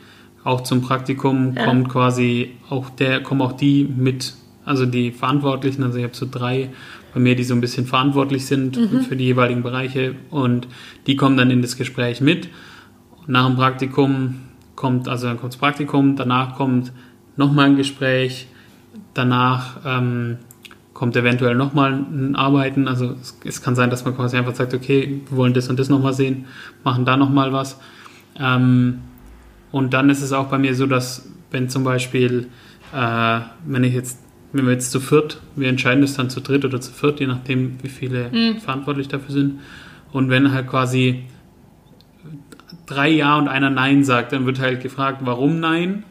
[0.44, 1.66] auch zum Praktikum ja.
[1.66, 6.28] kommt quasi auch der, kommen auch die mit, also die Verantwortlichen, also ich habe so
[6.30, 6.70] drei
[7.16, 9.02] bei mir, die so ein bisschen verantwortlich sind mhm.
[9.02, 10.68] für die jeweiligen Bereiche und
[11.08, 12.50] die kommen dann in das Gespräch mit.
[13.26, 14.42] Nach dem Praktikum
[14.76, 16.92] kommt, also dann kommt das Praktikum, danach kommt
[17.38, 18.48] nochmal ein Gespräch,
[19.14, 20.38] danach ähm,
[20.94, 22.88] kommt eventuell nochmal ein Arbeiten.
[22.88, 25.78] Also es, es, kann sein, dass man quasi einfach sagt, okay, wir wollen das und
[25.78, 26.46] das nochmal sehen,
[26.84, 27.80] machen da nochmal was.
[28.40, 29.00] Ähm,
[29.72, 32.48] und dann ist es auch bei mir so, dass wenn zum Beispiel,
[32.94, 34.20] äh, wenn ich jetzt,
[34.54, 37.28] wenn wir jetzt zu viert, wir entscheiden das dann zu dritt oder zu viert, je
[37.28, 38.60] nachdem, wie viele mhm.
[38.60, 39.60] verantwortlich dafür sind.
[40.14, 41.26] Und wenn halt quasi
[42.86, 46.04] drei Ja und einer Nein sagt, dann wird halt gefragt, warum Nein?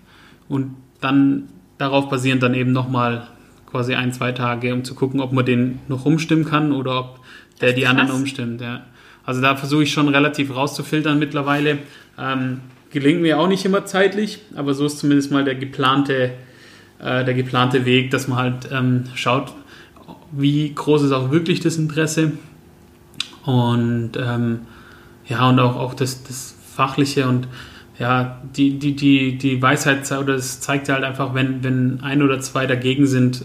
[0.47, 3.29] Und dann darauf basierend dann eben nochmal
[3.71, 7.21] quasi ein, zwei Tage, um zu gucken, ob man den noch umstimmen kann oder ob
[7.61, 8.61] der die anderen umstimmt.
[8.61, 8.85] Ja.
[9.25, 11.79] Also da versuche ich schon relativ rauszufiltern mittlerweile.
[12.19, 16.33] Ähm, gelingt mir auch nicht immer zeitlich, aber so ist zumindest mal der geplante,
[17.01, 19.53] äh, der geplante Weg, dass man halt ähm, schaut,
[20.31, 22.33] wie groß ist auch wirklich das Interesse
[23.45, 24.61] und ähm,
[25.27, 27.49] ja, und auch, auch das, das Fachliche und
[27.99, 32.41] ja, die, die, die, die Weisheit oder es zeigt halt einfach, wenn, wenn ein oder
[32.41, 33.45] zwei dagegen sind,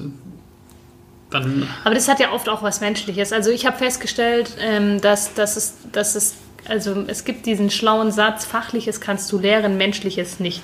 [1.29, 1.67] dann.
[1.83, 3.31] Aber das hat ja oft auch was Menschliches.
[3.31, 6.35] Also ich habe festgestellt, ähm, dass, dass, es, dass es,
[6.67, 10.63] also es gibt diesen schlauen Satz, Fachliches kannst du lehren, Menschliches nicht.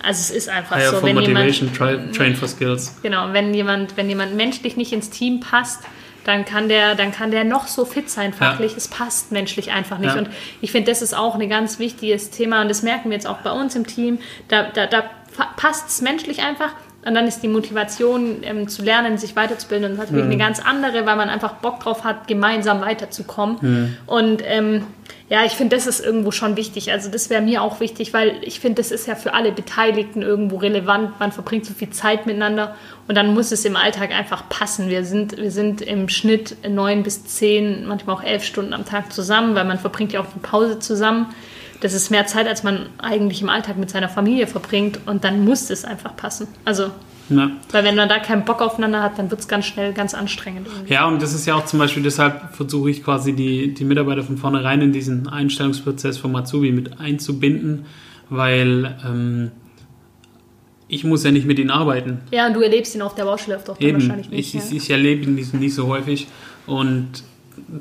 [0.00, 2.96] Also es ist einfach Higher so, wenn Motivation, jemand, train for skills.
[3.02, 5.82] Genau, wenn jemand, wenn jemand menschlich nicht ins Team passt,
[6.28, 8.72] dann kann der, dann kann der noch so fit sein fachlich.
[8.72, 8.76] Ja.
[8.76, 10.14] Es passt menschlich einfach nicht.
[10.14, 10.18] Ja.
[10.20, 10.28] Und
[10.60, 13.38] ich finde, das ist auch ein ganz wichtiges Thema und das merken wir jetzt auch
[13.38, 14.18] bei uns im Team.
[14.48, 15.04] Da, da, da
[15.56, 16.72] passt es menschlich einfach.
[17.06, 20.32] Und dann ist die Motivation ähm, zu lernen, sich weiterzubilden, natürlich mhm.
[20.32, 23.56] eine ganz andere, weil man einfach Bock drauf hat, gemeinsam weiterzukommen.
[23.60, 23.96] Mhm.
[24.04, 24.82] Und ähm,
[25.30, 26.90] ja, ich finde, das ist irgendwo schon wichtig.
[26.90, 30.22] Also das wäre mir auch wichtig, weil ich finde, das ist ja für alle Beteiligten
[30.22, 31.20] irgendwo relevant.
[31.20, 32.74] Man verbringt so viel Zeit miteinander
[33.08, 34.88] und dann muss es im Alltag einfach passen.
[34.88, 39.12] Wir sind, wir sind im Schnitt neun bis zehn, manchmal auch elf Stunden am Tag
[39.12, 41.26] zusammen, weil man verbringt ja auch die Pause zusammen.
[41.80, 45.44] das ist mehr Zeit, als man eigentlich im Alltag mit seiner Familie verbringt und dann
[45.44, 46.48] muss es einfach passen.
[46.64, 46.90] Also,
[47.30, 47.50] Ja.
[47.72, 50.66] weil wenn man da keinen Bock aufeinander hat, dann wird es ganz schnell ganz anstrengend.
[50.66, 50.92] Irgendwie.
[50.94, 54.22] Ja, und das ist ja auch zum Beispiel, deshalb versuche ich quasi die, die Mitarbeiter
[54.22, 57.84] von vornherein in diesen Einstellungsprozess von Matsubi mit einzubinden,
[58.30, 59.50] weil ähm,
[60.88, 62.20] ich muss ja nicht mit ihnen arbeiten.
[62.30, 64.54] Ja, und du erlebst ihn auf der Baustelle oft auch dann Eben, wahrscheinlich nicht.
[64.54, 64.76] ich, ja.
[64.76, 66.26] ich erlebe ihn nicht, nicht so häufig
[66.66, 67.08] und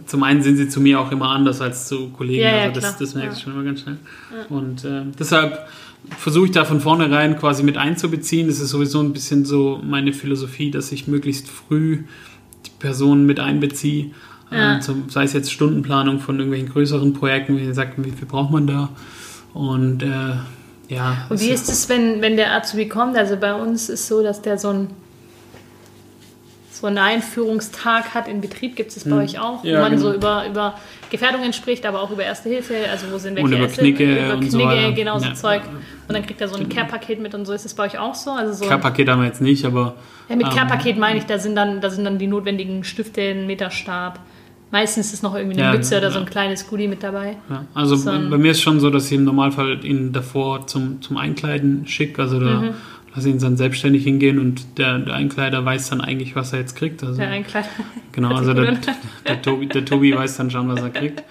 [0.08, 2.74] zum einen sind sie zu mir auch immer anders als zu Kollegen, Ja, ja, also
[2.82, 2.96] das, klar.
[3.00, 3.98] das merke ich schon immer ganz schnell.
[4.50, 5.68] Und äh, deshalb
[6.18, 8.48] versuche ich da von vornherein quasi mit einzubeziehen.
[8.48, 12.04] Das ist sowieso ein bisschen so meine Philosophie, dass ich möglichst früh
[12.66, 14.12] die Personen mit einbeziehe.
[14.52, 14.78] Ja.
[14.78, 18.52] Äh, zum, sei es jetzt Stundenplanung von irgendwelchen größeren Projekten, wie gesagt, wie viel braucht
[18.52, 18.90] man da?
[19.54, 20.36] Und äh,
[20.90, 21.28] ja.
[21.30, 23.18] Und wie ist es, wenn, wenn der Azubi kommt?
[23.18, 24.88] Also bei uns ist so, dass der so ein
[26.82, 29.74] so einen Einführungstag hat in Betrieb, gibt es das bei euch auch, wo Hm.
[29.74, 30.04] Ja, man genau.
[30.04, 30.74] so über, über
[31.10, 34.04] Gefährdungen spricht, aber auch über Erste Hilfe, also wo sind welche Und über Erste, Knicke
[34.26, 34.92] über und Knicke, so weiter.
[34.92, 35.34] genau so Ja.
[35.34, 35.62] Zeug.
[36.08, 37.54] Und dann kriegt er so ein Care-Paket mit und so.
[37.54, 38.32] Ist es bei euch auch so?
[38.32, 39.96] Also so Care-Paket haben wir jetzt nicht, aber
[40.30, 43.22] ja, mit ähm, Care-Paket meine ich, da sind, dann, da sind dann die notwendigen Stifte,
[43.22, 44.20] ein Meterstab.
[44.70, 47.38] Meistens ist noch irgendwie eine Ja, Mütze oder so ein kleines Goodie mit dabei.
[47.50, 51.02] Ja, also So bei mir ist schon so, dass ich im Normalfall ihn davor zum,
[51.02, 52.22] zum Einkleiden schicke.
[52.22, 52.70] Also da Mhm.
[53.26, 56.76] Ich ihn dann selbstständig hingehen und der, der Einkleider weiß dann eigentlich, was er jetzt
[56.76, 57.04] kriegt.
[57.04, 57.66] Also, Der Einkleid.
[58.12, 58.78] genau, also der,
[59.28, 61.24] der, Tobi, der Tobi weiß dann schon, was er kriegt.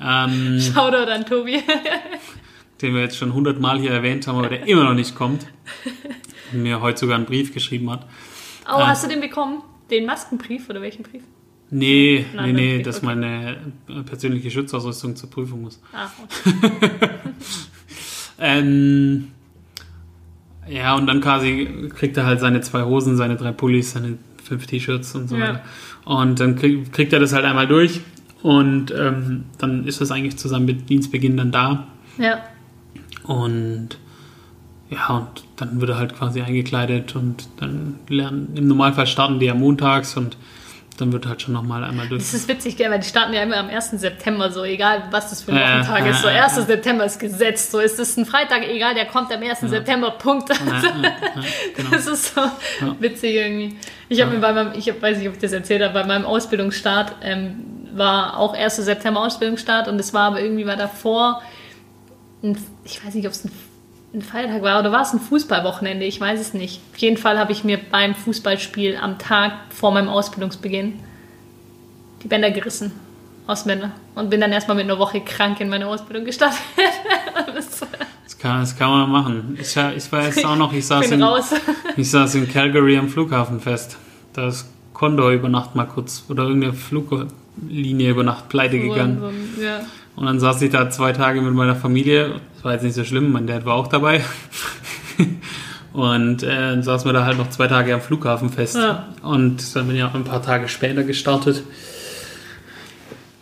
[0.00, 1.62] Ähm, Shoutout an Tobi.
[2.82, 5.46] den wir jetzt schon hundertmal hier erwähnt haben, aber der immer noch nicht kommt.
[6.52, 8.04] Mir heute sogar einen Brief geschrieben hat.
[8.66, 8.88] Oh, Ah.
[8.88, 9.62] hast du den bekommen?
[9.90, 11.22] Den Maskenbrief oder welchen Brief?
[11.70, 13.06] Nee, Nein, nee, nee, dass okay.
[13.06, 13.56] meine
[14.04, 15.80] persönliche Schutzausrüstung zur Prüfung muss.
[15.92, 17.10] Ah, okay.
[18.38, 19.28] Ähm,
[20.68, 24.66] ja, und dann quasi kriegt er halt seine zwei Hosen, seine drei Pullis, seine fünf
[24.66, 25.48] T-Shirts und so Ja.
[25.48, 25.60] weiter.
[26.04, 28.00] Und dann krieg, kriegt er das halt einmal durch
[28.42, 31.86] und ähm, dann ist das eigentlich zusammen mit Dienstbeginn dann da.
[32.18, 32.38] Ja.
[33.24, 33.98] Und
[34.90, 39.46] ja, und dann wird er halt quasi eingekleidet und dann lernen, im Normalfall starten die
[39.46, 40.36] ja montags und
[40.96, 42.22] dann wird halt schon nochmal einmal durch.
[42.22, 43.90] Das ist witzig, gell, weil die starten ja immer am 1.
[43.92, 46.22] September, so egal was das für ein Ja, Wochentag ja, ist.
[46.22, 46.56] So, ja, 1.
[46.56, 46.62] ja.
[46.62, 47.72] September ist gesetzt.
[47.72, 49.60] So ist es ein Freitag, egal, der kommt am 1.
[49.60, 50.50] September, Punkt.
[50.50, 51.12] Ja, ja, ja,
[51.76, 51.90] genau.
[51.90, 52.42] Das ist so
[53.00, 53.76] witzig irgendwie.
[54.08, 56.04] Ich habe mir bei meinem, ich hab, weiß nicht, ob ich das erzählt habe, bei
[56.04, 58.76] meinem Ausbildungsstart ähm, war auch 1.
[58.76, 61.42] September Ausbildungsstart und es war aber irgendwie war davor,
[62.42, 63.50] ein, ich weiß nicht, ob es ein,
[64.14, 66.80] ein Feiertag war oder war es ein Fußballwochenende, ich weiß es nicht.
[66.92, 70.94] Auf jeden Fall habe ich mir beim Fußballspiel am Tag vor meinem Ausbildungsbeginn
[72.22, 72.92] die Bänder gerissen.
[73.46, 76.58] aus Bänder und bin dann erstmal mit einer Woche krank in meine Ausbildung gestartet.
[77.54, 77.80] Das-
[78.24, 79.58] Das kann, das kann man machen.
[79.60, 81.22] Ich, ich war jetzt auch noch, ich saß, in,
[81.96, 83.96] ich saß in Calgary am Flughafen fest.
[84.32, 89.18] Da ist Condor über Nacht mal kurz oder irgendeine Fluglinie über Nacht pleite gegangen.
[89.20, 89.80] So ein- ja.
[90.16, 92.40] Und dann saß ich da zwei Tage mit meiner Familie.
[92.64, 94.22] War jetzt nicht so schlimm, mein Dad war auch dabei.
[95.92, 98.74] Und äh, dann saßen wir da halt noch zwei Tage am Flughafen fest.
[98.74, 99.06] Ja.
[99.22, 101.62] Und dann bin ich auch ein paar Tage später gestartet.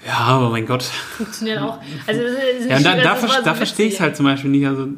[0.06, 0.82] Ja, aber mein Gott.
[0.82, 1.78] Funktioniert auch.
[2.06, 2.20] Also,
[2.68, 4.66] Ja, da, da, ver- so da verstehe ich es halt zum Beispiel nicht.
[4.66, 4.88] Also,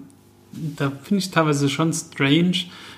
[0.77, 2.55] da finde ich teilweise schon strange,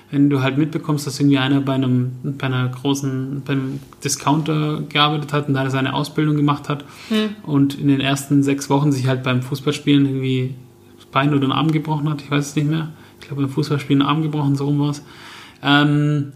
[0.09, 5.33] wenn du halt mitbekommst, dass irgendwie einer bei einem, bei einer großen, beim Discounter gearbeitet
[5.33, 7.35] hat und da seine Ausbildung gemacht hat Hm.
[7.43, 10.55] und in den ersten sechs Wochen sich halt beim Fußballspielen irgendwie
[11.17, 12.21] Bein oder den Arm gebrochen hat.
[12.21, 12.89] Ich weiß es nicht mehr.
[13.19, 15.03] Ich glaube, beim Fußballspielen den Arm gebrochen, so rum war es.
[15.63, 16.33] Ähm,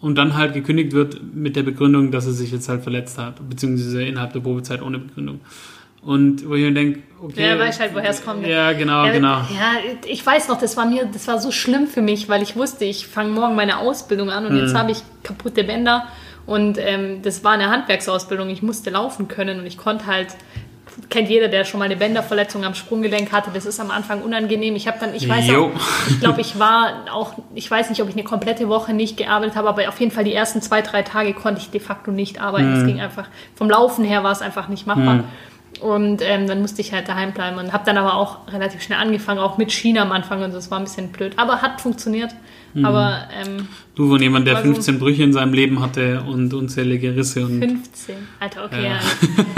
[0.00, 3.48] und dann halt gekündigt wird mit der Begründung, dass er sich jetzt halt verletzt hat,
[3.48, 5.40] beziehungsweise innerhalb der Probezeit ohne Begründung.
[6.02, 7.48] Und wo ich mir denke, okay.
[7.48, 8.46] Ja, weiß halt, woher es kommt.
[8.46, 9.36] Ja, genau, Ja, genau.
[9.38, 9.72] Ja,
[10.06, 12.84] ich weiß noch, das war mir, das war so schlimm für mich, weil ich wusste,
[12.84, 14.58] ich fange morgen meine Ausbildung an und Mhm.
[14.60, 16.06] jetzt habe ich kaputte Bänder
[16.44, 18.48] und ähm, das war eine Handwerksausbildung.
[18.50, 20.28] Ich musste laufen können und ich konnte halt,
[21.10, 24.76] kennt jeder, der schon mal eine Bänderverletzung am Sprunggelenk hatte, das ist am Anfang unangenehm.
[24.76, 25.70] Ich habe dann, ich weiß auch,
[26.08, 29.56] ich glaube, ich war auch, ich weiß nicht, ob ich eine komplette Woche nicht gearbeitet
[29.56, 32.40] habe, aber auf jeden Fall die ersten zwei, drei Tage konnte ich de facto nicht
[32.40, 32.72] arbeiten.
[32.72, 32.80] Mhm.
[32.80, 35.24] Es ging einfach, vom Laufen her war es einfach nicht machbar.
[35.80, 38.98] Und ähm, dann musste ich halt daheim bleiben und habe dann aber auch relativ schnell
[38.98, 40.56] angefangen, auch mit Schiene am Anfang und so.
[40.56, 42.30] Das war ein bisschen blöd, aber hat funktioniert.
[42.72, 42.84] Mhm.
[42.86, 47.14] Aber ähm, Du von jemand, der Also- 15 Brüche in seinem Leben hatte und unzählige
[47.14, 48.84] Risse und 15, Alter, okay.
[48.84, 48.90] Ja.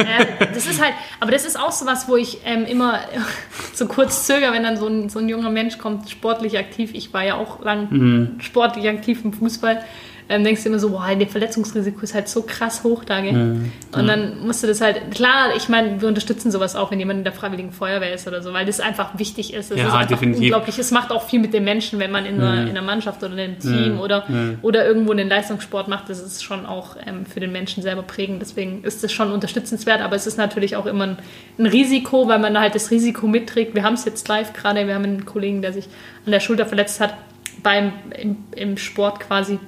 [0.04, 0.20] Ja.
[0.42, 2.98] äh, das ist halt, aber das ist auch so was, wo ich ähm, immer
[3.72, 6.90] so kurz zögere, wenn dann so ein, so ein junger Mensch kommt, sportlich aktiv.
[6.94, 8.40] Ich war ja auch lang Mhm.
[8.40, 9.84] sportlich aktiv im Fußball.
[10.30, 13.32] Ähm, denkst du immer so, boah, das Verletzungsrisiko ist halt so krass hoch da, gell?
[13.32, 13.72] Mhm.
[13.92, 17.18] Und dann musst du das halt, klar, ich meine, wir unterstützen sowas auch, wenn jemand
[17.18, 19.70] in der Freiwilligen Feuerwehr ist oder so, weil das einfach wichtig ist.
[19.70, 20.42] Es Ja, ist einfach definitiv.
[20.42, 20.78] unglaublich.
[20.78, 23.32] Es macht auch viel mit den Menschen, wenn man in, einer, in einer Mannschaft oder
[23.32, 24.00] in einem Team Mhm.
[24.00, 24.58] oder, Mhm.
[24.62, 26.10] oder irgendwo einen Leistungssport macht.
[26.10, 28.42] Das ist schon auch ähm, für den Menschen selber prägend.
[28.42, 31.16] Deswegen ist das schon unterstützenswert, aber es ist natürlich auch immer ein,
[31.58, 33.74] ein Risiko, weil man da halt das Risiko mitträgt.
[33.74, 35.86] Wir haben es jetzt live gerade, wir haben einen Kollegen, der sich
[36.26, 37.14] an der Schulter verletzt hat,
[37.62, 39.58] beim, im, im Sport quasi.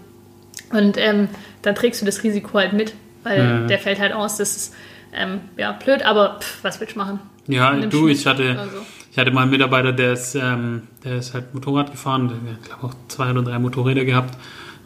[0.72, 1.28] Und ähm,
[1.62, 3.68] dann trägst du das Risiko halt mit, weil Mhm.
[3.68, 4.37] der fällt halt aus.
[4.37, 4.74] Das ist
[5.12, 7.18] ähm, ja blöd, aber pff, was willst du machen?
[7.48, 8.78] Ja, du, ich hatte, oder so.
[9.11, 12.62] ich hatte mal einen Mitarbeiter, der ist, ähm, der ist halt Motorrad gefahren, der hat,
[12.64, 14.37] glaube auch zwei oder drei Motorräder gehabt.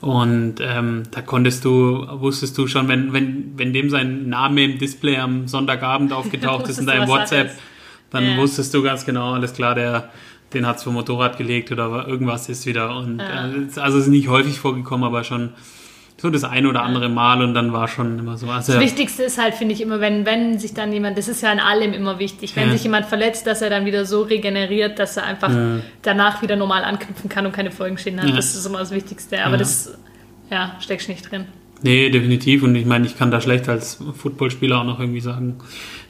[0.00, 4.78] Und ähm, da konntest du, wusstest du schon, wenn, wenn, wenn dem sein Name im
[4.78, 7.50] Display am Sonntagabend aufgetaucht ist in deinem WhatsApp,
[8.10, 8.36] dann Ja.
[8.36, 10.10] wusstest du ganz genau, alles klar, der,
[10.54, 12.96] den hat vom Motorrad gelegt oder irgendwas ist wieder.
[12.96, 13.46] Und Ja.
[13.48, 15.50] äh, also es ist nicht häufig vorgekommen, aber schon
[16.16, 18.48] so das ein oder andere Mal und dann war schon immer so.
[18.48, 21.42] Also, Das Wichtigste ist halt, finde ich, immer, wenn, wenn sich dann jemand, das ist
[21.42, 22.72] ja in allem immer wichtig, wenn Ja.
[22.72, 25.80] sich jemand verletzt, dass er dann wieder so regeneriert, dass er einfach Ja.
[26.02, 28.28] danach wieder normal anknüpfen kann und keine Folgenschäden hat.
[28.30, 28.36] Ja.
[28.36, 29.44] Das ist immer das Wichtigste.
[29.44, 29.98] Aber das,
[30.50, 31.46] ja, steckst nicht drin.
[31.82, 32.62] Nee, definitiv.
[32.62, 35.56] Und ich meine, ich kann da schlecht als Footballspieler auch noch irgendwie sagen,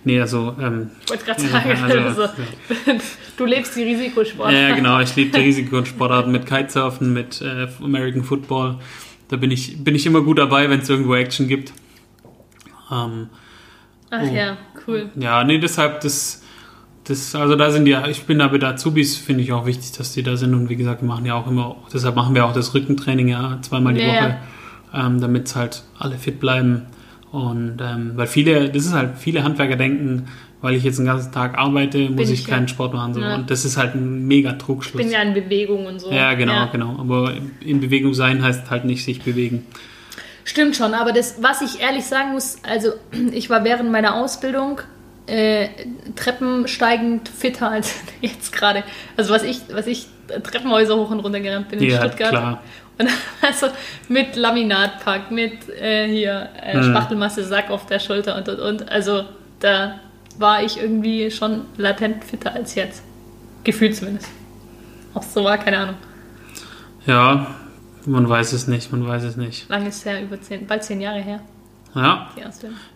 [0.04, 2.32] nee, also, ähm, Ich wollte gerade Ja, sagen, also, also,
[3.36, 4.52] du lebst die Risikosport.
[4.52, 8.76] ja, genau, ich liebe die Risiko- und Sportarten mit Kitesurfen, mit äh, American Football.
[9.28, 11.72] Da bin ich, bin ich immer gut dabei, wenn es irgendwo Action gibt.
[12.92, 13.28] Ähm,
[14.10, 14.32] Ach Oh.
[14.34, 15.10] ja, cool.
[15.16, 16.42] ja, nee, deshalb, das,
[17.04, 20.12] das, also da sind ja, ich bin da mit Azubis, finde ich auch wichtig, dass
[20.12, 20.54] die da sind.
[20.54, 23.58] Und wie gesagt, wir machen ja auch immer, deshalb machen wir auch das Rückentraining ja
[23.62, 24.36] zweimal die Ja, Woche,
[24.94, 26.82] ähm, damit halt alle fit bleiben.
[27.32, 30.26] Und ähm, weil viele, das ist halt, viele Handwerker denken,
[30.60, 32.68] weil ich jetzt den ganzen Tag arbeite, muss ich, ich keinen ja.
[32.68, 33.12] Sport machen.
[33.14, 33.20] So.
[33.20, 33.34] Ja.
[33.34, 35.02] Und das ist halt ein mega Ich Trugschluss.
[35.02, 36.10] bin ja in Bewegung und so.
[36.12, 36.66] ja, genau, Ja.
[36.66, 36.96] genau.
[36.98, 39.66] Aber in Bewegung sein heißt halt nicht sich bewegen.
[40.46, 42.90] Stimmt schon, aber das, was ich ehrlich sagen muss, also
[43.32, 44.80] ich war während meiner Ausbildung
[45.26, 45.68] äh,
[46.16, 48.84] treppensteigend fitter als jetzt gerade.
[49.16, 50.06] Also was ich, was ich
[50.42, 52.30] Treppenhäuser hoch und runter gerannt bin in Ja, Stuttgart.
[52.30, 52.62] klar.
[53.42, 53.66] Also
[54.08, 56.84] mit Laminatpack, mit äh, hier äh, Hm.
[56.84, 58.88] Spachtelmasse, Sack auf der Schulter und und und.
[58.90, 59.24] Also
[59.60, 60.00] da
[60.38, 63.02] war ich irgendwie schon latent fitter als jetzt.
[63.64, 64.28] Gefühlt zumindest.
[65.14, 65.96] Ob es so war, keine Ahnung.
[67.06, 67.46] Ja,
[68.06, 69.68] man weiß es nicht, man weiß es nicht.
[69.68, 71.40] Lang ist her, über zehn, bald zehn Jahre her,
[71.94, 72.42] Ja, die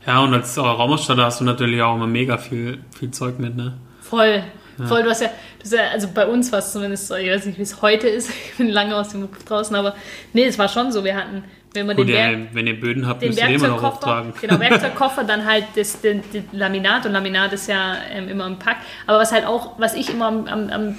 [0.07, 3.75] ja und als Raumausstatter hast du natürlich auch immer mega viel, viel Zeug mit, ne?
[4.01, 4.43] Voll.
[4.87, 7.31] Voll, du hast ja, du hast ja, also bei uns war es zumindest so, ich
[7.31, 9.95] weiß nicht, wie es heute ist, ich bin lange aus dem Beruf draußen, aber
[10.33, 12.79] nee, es war schon so, wir hatten, wenn man Gut, den, ja, Werk, wenn ihr
[12.79, 14.33] Böden habt, den müsst ihr immer noch Werkzeugkoffer, hochtragen.
[14.41, 18.59] genau, Werkzeugkoffer, dann halt das, den, den Laminat und Laminat ist ja ähm, immer im
[18.59, 20.97] Pack, aber was halt auch, was ich immer am, am, am,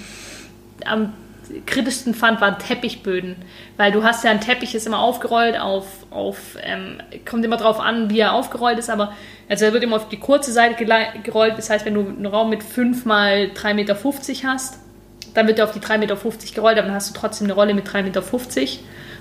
[0.85, 1.13] am
[1.65, 3.35] kritischsten fand, waren Teppichböden,
[3.77, 6.97] weil du hast ja ein Teppich, ist immer aufgerollt auf, auf ähm,
[7.29, 9.13] kommt immer drauf an, wie er aufgerollt ist, aber
[9.47, 10.85] also er wird immer auf die kurze Seite
[11.23, 13.97] gerollt, das heißt, wenn du einen Raum mit 5 mal 3,50 Meter
[14.47, 14.79] hast,
[15.33, 16.15] dann wird er auf die 3,50 Meter
[16.53, 18.23] gerollt, aber dann hast du trotzdem eine Rolle mit 3,50 Meter.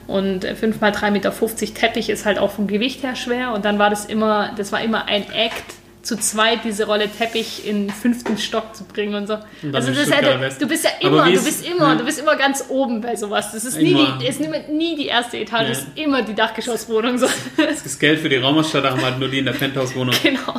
[0.07, 3.53] Und äh, 5 mal 3,50 Meter Teppich ist halt auch vom Gewicht her schwer.
[3.53, 5.75] Und dann war das immer, das war immer ein Act,
[6.09, 9.35] zu zweit diese Rolle Teppich in den fünften Stock zu bringen und so.
[9.63, 11.95] dann also das hätte, du bist ja immer, du ist- bist immer, ja.
[11.97, 13.53] du bist immer ganz oben bei sowas.
[13.53, 15.73] Das ist nie, die, ist nie, nie die erste Etage, Ja.
[15.73, 17.19] ist immer die Dachgeschosswohnung.
[17.19, 17.27] So.
[17.57, 20.15] Das Geld für die Raumausstatter haben halt nur die in der Penthouse-Wohnung.
[20.23, 20.55] Genau.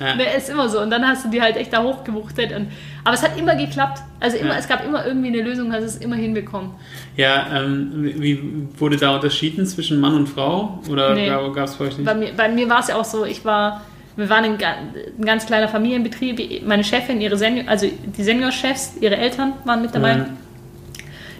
[0.00, 0.14] Ja.
[0.16, 0.80] Ne, ist immer so.
[0.80, 2.52] Und dann hast du die halt echt da hochgewuchtet.
[2.52, 2.68] Und,
[3.04, 4.02] aber es hat immer geklappt.
[4.18, 4.58] Also immer, Ja.
[4.58, 6.72] es gab immer irgendwie eine Lösung, hast es immer hinbekommen.
[7.16, 10.80] Ja, ähm, wie wie- wurde da unterschieden zwischen Mann und Frau?
[10.90, 11.28] Oder Nee.
[11.28, 12.06] gab es bei euch nicht?
[12.06, 13.82] Bei mir, bei mir war es ja auch so, ich war,
[14.16, 16.66] wir waren ein, ein ganz kleiner Familienbetrieb.
[16.66, 20.16] Meine Chefin, ihre Senior, also die Seniorchefs, ihre Eltern waren mit dabei.
[20.16, 20.26] Mhm.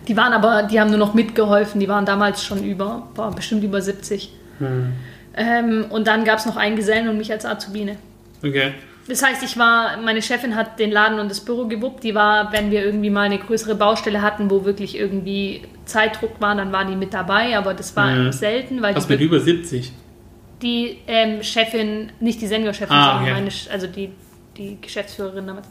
[0.09, 1.81] Die waren aber, die haben nur noch mitgeholfen.
[1.81, 4.33] Die waren damals schon über, boah, bestimmt über 70.
[4.59, 4.93] Hm.
[5.37, 7.97] Ähm, und dann gab es noch einen Gesellen und mich als Azubine.
[8.43, 8.73] Okay.
[9.07, 12.05] Das heißt, ich war, meine Chefin hat den Laden und das Büro gewuppt.
[12.05, 16.55] Die war, wenn wir irgendwie mal eine größere Baustelle hatten, wo wirklich irgendwie Zeitdruck war,
[16.55, 17.57] dann war die mit dabei.
[17.57, 18.33] Aber das war Mhm.
[18.33, 19.93] selten, weil Was mit über 70?
[20.63, 23.33] Die ähm, Chefin, nicht die Senior-Chefin, Ah, sondern okay.
[23.35, 24.11] meine, also die,
[24.57, 25.67] die Geschäftsführerin damals.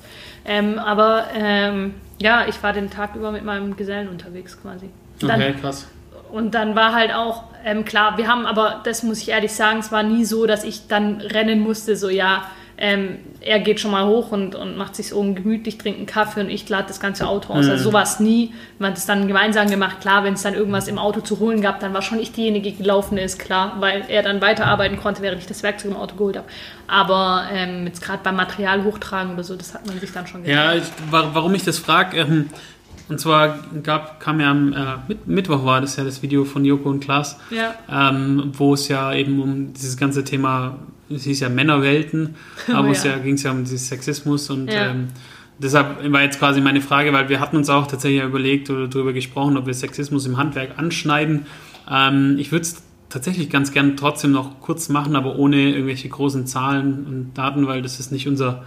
[0.46, 4.90] Ähm, aber ähm, ja, ich war den Tag über mit meinem Gesellen unterwegs quasi.
[5.20, 5.88] Dann, Okay, krass.
[6.32, 9.80] und dann war halt auch, ähm, klar, wir haben aber, das muss ich ehrlich sagen,
[9.80, 12.50] es war nie so, dass ich dann rennen musste, so ja,
[12.82, 16.40] ähm, er geht schon mal hoch und, und macht sich oben gemütlich, trinkt einen Kaffee
[16.42, 17.66] und ich lade das ganze Auto aus.
[17.66, 17.72] Mhm.
[17.72, 18.54] Also sowas nie.
[18.80, 20.00] Man hat es dann gemeinsam gemacht.
[20.02, 22.72] Klar, wenn es dann irgendwas im Auto zu holen gab, dann war schon ich diejenige,
[22.72, 26.16] die gelaufen ist, klar, weil er dann weiterarbeiten konnte, während ich das Werkzeug im Auto
[26.16, 26.48] geholt habe.
[26.88, 30.46] Aber ähm, jetzt gerade beim Material hochtragen oder so, das hat man sich dann schon
[30.46, 32.50] Ja, ich, wa- warum ich das frage, ähm,
[33.10, 34.78] Und zwar gab, kam ja am äh,
[35.08, 37.74] Mit Mittwoch war das ja das Video von Joko und Klaas, Ja.
[37.92, 40.76] ähm, wo es ja eben um dieses ganze Thema,
[41.10, 42.36] es hieß ja Männerwelten,
[42.74, 43.12] aber Oh es ja.
[43.12, 44.92] ja, ging es ja um dieses Sexismus und Ja.
[44.92, 45.08] ähm,
[45.60, 49.14] deshalb war jetzt quasi meine Frage, weil wir hatten uns auch tatsächlich überlegt oder darüber
[49.14, 51.46] gesprochen, ob wir Sexismus im Handwerk anschneiden.
[51.90, 56.46] Ähm, ich würde es tatsächlich ganz gern trotzdem noch kurz machen, aber ohne irgendwelche großen
[56.46, 58.64] Zahlen und Daten, weil das ist nicht unser,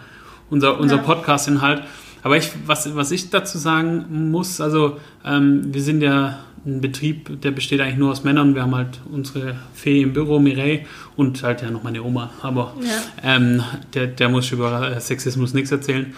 [0.51, 1.03] unser, unser Ja.
[1.03, 1.82] Podcast-Inhalt.
[2.24, 7.40] Aber ich, was, was ich dazu sagen muss, also ähm, wir sind ja ein Betrieb,
[7.42, 8.54] der besteht eigentlich nur aus Männern.
[8.54, 10.82] Wir haben halt unsere Fee im Büro, Mireille,
[11.16, 12.30] und halt ja noch meine Oma.
[12.42, 13.34] Aber Ja.
[13.36, 13.62] ähm,
[13.94, 16.14] der, der muss über äh, Sexismus nichts erzählen.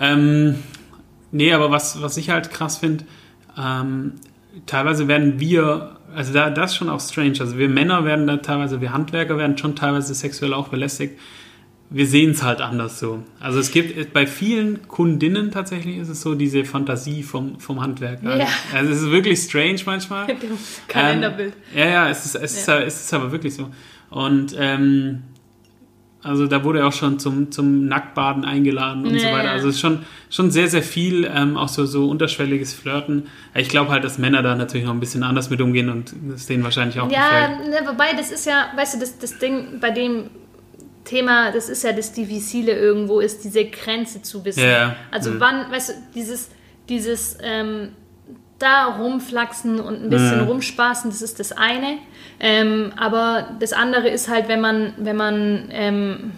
[0.00, 0.54] Ähm,
[1.30, 3.04] nee, aber was, was ich halt krass finde,
[3.58, 4.12] ähm,
[4.66, 8.38] teilweise werden wir, also da, das ist schon auch strange, also wir Männer werden da
[8.38, 11.18] teilweise, wir Handwerker werden schon teilweise sexuell auch belästigt.
[11.94, 13.22] Wir sehen es halt anders so.
[13.38, 18.22] Also es gibt bei vielen Kundinnen tatsächlich ist es so diese Fantasie vom, vom Handwerk.
[18.22, 18.46] Ja.
[18.74, 20.26] Also es ist wirklich strange manchmal.
[20.88, 21.52] Kalenderbild.
[21.74, 23.68] Ähm, ja, ja, es ist, es, ist, es ist aber wirklich so.
[24.10, 25.22] Und ähm,
[26.22, 29.46] also da wurde auch schon zum, zum Nacktbaden eingeladen und so Ja, weiter.
[29.46, 29.52] ja.
[29.52, 33.24] Also es ist schon, schon sehr, sehr viel, ähm, auch so, so unterschwelliges Flirten.
[33.56, 36.46] Ich glaube halt, dass Männer da natürlich noch ein bisschen anders mit umgehen und es
[36.46, 37.70] denen wahrscheinlich auch Ja, gefällt.
[37.70, 40.30] ne, wobei, das ist ja, weißt du, das, das Ding bei dem
[41.04, 44.64] Thema, das ist ja das Diffizile irgendwo, ist diese Grenze zu wissen.
[44.68, 44.96] Ja.
[45.10, 45.40] Also Mhm.
[45.40, 46.50] wann, weißt du, dieses,
[46.88, 47.90] dieses ähm,
[48.58, 50.46] da rumflaxen und ein bisschen Mhm.
[50.48, 51.98] rumspaßen, das ist das eine.
[52.38, 56.32] Ähm, aber das andere ist halt, wenn man, wenn man ähm,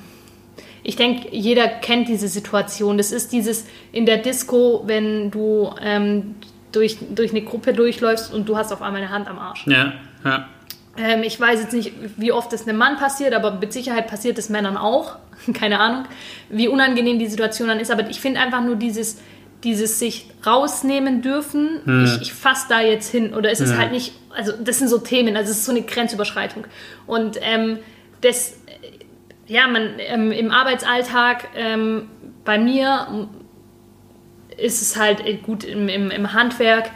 [0.82, 2.98] ich denke, jeder kennt diese Situation.
[2.98, 6.34] Das ist dieses in der Disco, wenn du ähm,
[6.72, 9.66] durch, durch eine Gruppe durchläufst und du hast auf einmal eine Hand am Arsch.
[9.66, 9.92] Ja,
[10.24, 10.48] ja.
[10.96, 14.38] Ähm, ich weiß jetzt nicht, wie oft das einem Mann passiert, aber mit Sicherheit passiert
[14.38, 15.16] es Männern auch.
[15.52, 16.04] Keine Ahnung,
[16.48, 17.90] wie unangenehm die Situation dann ist.
[17.90, 19.20] Aber ich finde einfach nur dieses,
[19.64, 22.04] dieses sich rausnehmen dürfen.
[22.04, 23.34] Ich, ich fasse da jetzt hin.
[23.34, 25.82] Oder es ist halt nicht, also das sind so Themen, also es ist so eine
[25.82, 26.66] Grenzüberschreitung.
[27.06, 27.78] Und ähm,
[28.20, 28.58] das,
[29.46, 32.08] ja, man ähm, im Arbeitsalltag ähm,
[32.44, 33.28] bei mir
[34.56, 36.90] ist es halt äh, gut im, im, im Handwerk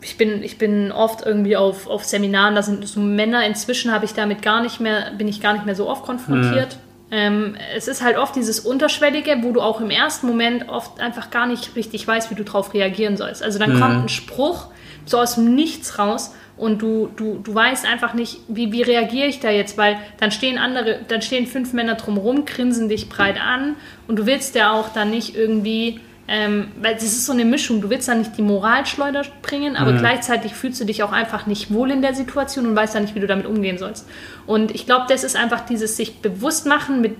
[0.00, 4.04] ich bin, ich bin oft irgendwie auf, auf Seminaren, da sind so Männer, inzwischen habe
[4.04, 6.78] ich damit gar nicht mehr, bin ich gar nicht mehr so oft konfrontiert.
[7.10, 11.30] Ähm, es ist halt oft dieses Unterschwellige, wo du auch im ersten Moment oft einfach
[11.30, 13.42] gar nicht richtig weißt, wie du darauf reagieren sollst.
[13.42, 14.68] Also dann kommt ein Spruch
[15.04, 19.28] so aus dem Nichts raus und du, du, du weißt einfach nicht, wie, wie reagiere
[19.28, 23.40] ich da jetzt, weil dann stehen andere, dann stehen fünf Männer drumherum, grinsen dich breit
[23.40, 23.76] an
[24.08, 27.80] und du willst ja auch dann nicht irgendwie ähm, weil das ist so eine Mischung.
[27.80, 31.72] Du willst da nicht die Moralschleuder bringen, aber gleichzeitig fühlst du dich auch einfach nicht
[31.72, 34.08] wohl in der Situation und weißt dann nicht, wie du damit umgehen sollst.
[34.46, 37.16] Und ich glaube, das ist einfach dieses sich bewusst machen mit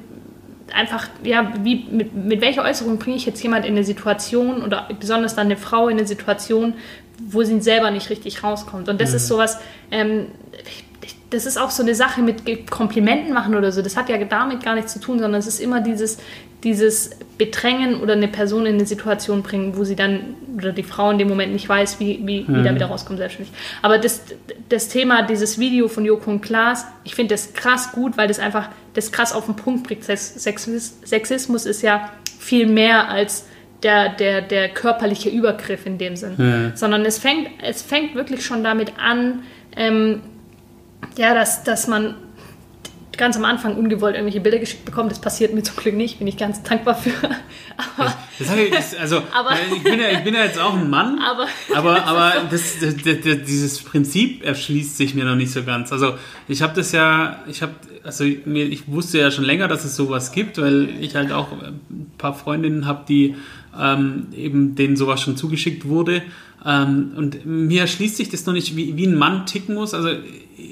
[0.74, 4.88] einfach, ja, wie, mit, mit welcher Äußerung bringe ich jetzt jemand in eine Situation oder
[4.98, 6.74] besonders dann eine Frau in eine Situation,
[7.18, 8.88] wo sie selber nicht richtig rauskommt.
[8.88, 9.58] Und das ist sowas,
[9.90, 10.26] ähm,
[11.30, 13.82] das ist auch so eine Sache mit Komplimenten machen oder so.
[13.82, 16.18] Das hat ja damit gar nichts zu tun, sondern es ist immer dieses,
[16.64, 21.10] dieses Bedrängen oder eine Person in eine Situation bringen, wo sie dann oder die Frau
[21.10, 23.54] in dem Moment nicht weiß, wie, wie, wie da wieder rauskommt, selbstständig.
[23.82, 24.22] Aber das,
[24.70, 28.38] das Thema, dieses Video von Joko und Klaas, ich finde das krass gut, weil das
[28.38, 30.02] einfach das krass auf den Punkt bringt.
[30.04, 33.44] Sex- Sexis- Sexismus ist ja viel mehr als
[33.82, 38.64] der, der, der körperliche Übergriff in dem Sinn, sondern es fängt, es fängt wirklich schon
[38.64, 39.42] damit an,
[39.76, 40.22] ähm,
[41.18, 42.14] ja, dass, dass man
[43.18, 45.10] ganz am Anfang ungewollt irgendwelche Bilder geschickt bekommt.
[45.10, 47.10] Das passiert mir zum Glück nicht, bin ich ganz dankbar für.
[47.96, 50.58] Aber, Das hab ich, das, also, Aber- äh, ich, bin ja, ich bin ja jetzt
[50.58, 55.24] auch ein Mann, aber aber, aber das, das, das, das, dieses Prinzip erschließt sich mir
[55.24, 55.92] noch nicht so ganz.
[55.92, 56.14] Also
[56.48, 57.72] ich habe das ja, ich habe,
[58.04, 61.52] also mir, ich wusste ja schon länger, dass es sowas gibt, weil ich halt auch
[61.52, 63.34] ein paar Freundinnen habe, die
[63.78, 66.22] ähm, eben denen sowas schon zugeschickt wurde.
[66.64, 69.92] Ähm, und mir erschließt sich das noch nicht, wie, wie ein Mann ticken muss.
[69.94, 70.08] Also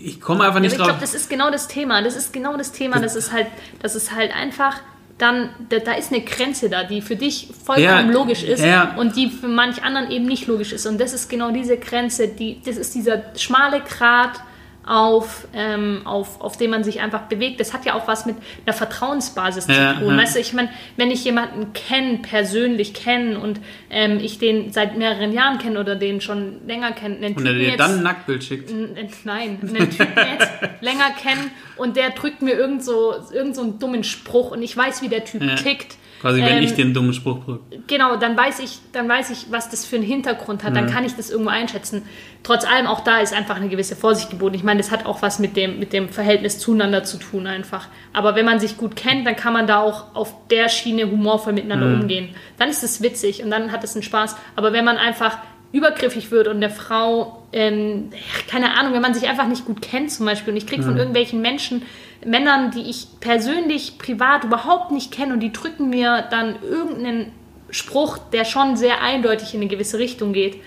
[0.04, 0.88] ich komme einfach Ja, nicht ich drauf.
[0.88, 2.02] glaube, das ist genau das Thema.
[2.02, 2.98] Das ist genau das Thema.
[3.00, 3.46] Das ist halt,
[3.82, 4.80] das ist halt einfach
[5.18, 8.94] dann, da, da ist eine Grenze da, die für dich vollkommen Ja, logisch ist ja.
[8.96, 10.86] und die für manch anderen eben nicht logisch ist.
[10.86, 14.40] Und das ist genau diese Grenze, die, das ist dieser schmale Grat
[14.86, 17.58] auf, ähm, auf, auf dem man sich einfach bewegt.
[17.60, 20.10] Das hat ja auch was mit einer Vertrauensbasis Ja, zu tun.
[20.16, 20.22] ja.
[20.22, 23.60] Weißt du, ich meine, wenn ich jemanden kenne, persönlich kenne und
[23.90, 27.52] ähm, ich den seit mehreren Jahren kenne oder den schon länger kenne, einen und er
[27.52, 28.70] Typen dir dann ein Nacktbild schickt.
[29.24, 33.78] Nein, einen Typen jetzt länger kennen und der drückt mir irgend so, irgend so einen
[33.78, 35.54] dummen Spruch und ich weiß, wie der Typ Ja.
[35.54, 35.96] tickt.
[36.24, 37.60] Quasi, wenn Ähm, ich den dummen Spruch drücke.
[37.86, 40.74] Genau, dann weiß ich, dann weiß ich, was das für einen Hintergrund hat.
[40.74, 42.00] Dann kann ich das irgendwo einschätzen.
[42.42, 44.54] Trotz allem, auch da ist einfach eine gewisse Vorsicht geboten.
[44.54, 47.88] Ich meine, das hat auch was mit dem, mit dem Verhältnis zueinander zu tun einfach.
[48.14, 51.52] Aber wenn man sich gut kennt, dann kann man da auch auf der Schiene humorvoll
[51.52, 52.30] miteinander umgehen.
[52.58, 54.34] Dann ist es witzig und dann hat es einen Spaß.
[54.56, 55.36] Aber wenn man einfach
[55.72, 58.10] übergriffig wird und der Frau, ähm,
[58.48, 60.96] keine Ahnung, wenn man sich einfach nicht gut kennt zum Beispiel und ich kriege von
[60.96, 61.82] irgendwelchen Menschen,
[62.24, 67.32] Männern, die ich persönlich, privat überhaupt nicht kenne und die drücken mir dann irgendeinen
[67.70, 70.60] Spruch, der schon sehr eindeutig in eine gewisse Richtung geht,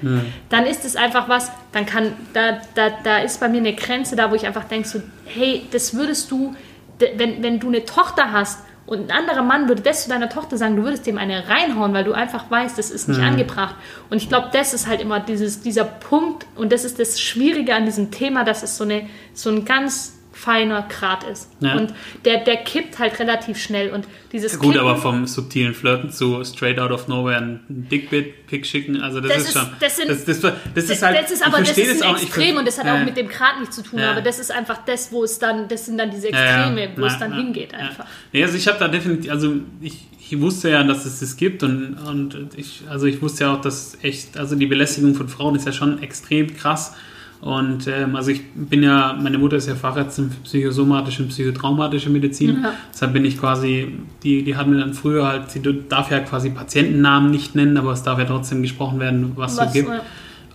[0.49, 4.15] dann ist es einfach was, dann kann, da, da, da ist bei mir eine Grenze
[4.15, 6.53] da, wo ich einfach denke, so, hey, das würdest du,
[6.99, 10.57] wenn, wenn du eine Tochter hast und ein anderer Mann würde das zu deiner Tochter
[10.57, 13.75] sagen, du würdest dem eine reinhauen, weil du einfach weißt, das ist nicht angebracht.
[14.09, 17.75] Und ich glaube, das ist halt immer dieses, dieser Punkt und das ist das Schwierige
[17.75, 21.49] an diesem Thema, dass es so, eine, so ein ganz feiner Grad ist.
[21.59, 21.75] Ja.
[21.75, 26.11] Und der, der kippt halt relativ schnell und dieses Gut, Kippen, aber vom subtilen Flirten
[26.11, 29.69] zu straight out of nowhere ein Dickbit-Pick schicken, also das, Das ist ist- schon.
[29.79, 31.17] das sind- das, das, das ist halt.
[31.23, 32.91] das ist aber ich das ist ein auch, ich Extrem ver- und das hat äh,
[32.91, 34.11] auch mit dem Grad nichts zu tun, Ja.
[34.11, 36.69] aber das ist einfach das, wo es dann, das sind dann diese Ja, ja.
[36.69, 37.79] Extreme, wo es Ja, dann ja, hingeht ja.
[37.79, 38.05] einfach.
[38.31, 41.63] Nee, also ich habe da definitiv, also ich, ich wusste ja, dass es das gibt
[41.63, 45.55] und, und ich, also ich wusste ja auch, dass echt, also die Belästigung von Frauen
[45.55, 46.93] ist ja schon extrem krass.
[47.39, 52.09] Und ähm, also ich bin ja, meine Mutter ist ja Fachärztin für psychosomatische und psychotraumatische
[52.09, 52.61] Medizin.
[52.63, 52.73] Ja.
[52.91, 56.49] Deshalb bin ich quasi, die, die hat mir dann früher halt, sie darf ja quasi
[56.49, 59.89] Patientennamen nicht nennen, aber es darf ja trotzdem gesprochen werden, was, es so Was, gibt.
[59.89, 59.99] äh,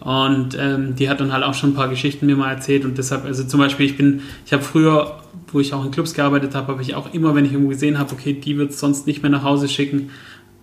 [0.04, 2.98] Und ähm, die hat dann halt auch schon ein paar Geschichten mir mal erzählt und
[2.98, 5.20] deshalb, also zum Beispiel, ich bin, ich habe früher,
[5.52, 7.98] wo ich auch in Clubs gearbeitet habe, habe ich auch immer, wenn ich irgendwo gesehen
[7.98, 10.10] habe, okay, die wird es sonst nicht mehr nach Hause schicken,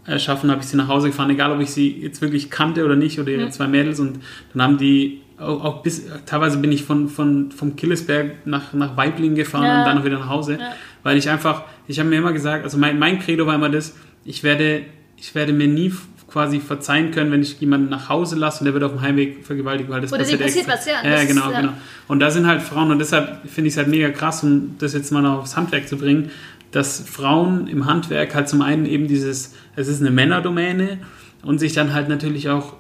[0.06, 2.84] äh, schaffen, habe ich sie nach Hause gefahren, egal ob ich sie jetzt wirklich kannte
[2.84, 3.52] oder nicht oder ihre Mhm.
[3.52, 4.20] zwei Mädels und
[4.54, 8.96] dann haben die auch, auch bis, teilweise bin ich von, von, vom Killesberg nach, nach
[8.98, 9.80] Weiblingen gefahren Ja.
[9.80, 10.72] und dann wieder nach Hause, Ja.
[11.04, 13.96] weil ich einfach, ich habe mir immer gesagt, also mein, mein Credo war immer das,
[14.26, 14.82] ich werde,
[15.18, 15.94] ich werde mir nie
[16.30, 19.44] quasi verzeihen können, wenn ich jemanden nach Hause lasse und der wird auf dem Heimweg
[19.46, 21.62] vergewaltigt, weil das Oder passiert extra- was, ja, Ja, das genau, ist, ja.
[21.62, 21.74] genau.
[22.08, 24.94] Und da sind halt Frauen und deshalb finde ich es halt mega krass, um das
[24.94, 26.30] jetzt mal noch aufs Handwerk zu bringen,
[26.72, 31.00] dass Frauen im Handwerk halt zum einen eben dieses, es ist eine Männerdomäne
[31.42, 32.74] und sich dann halt natürlich auch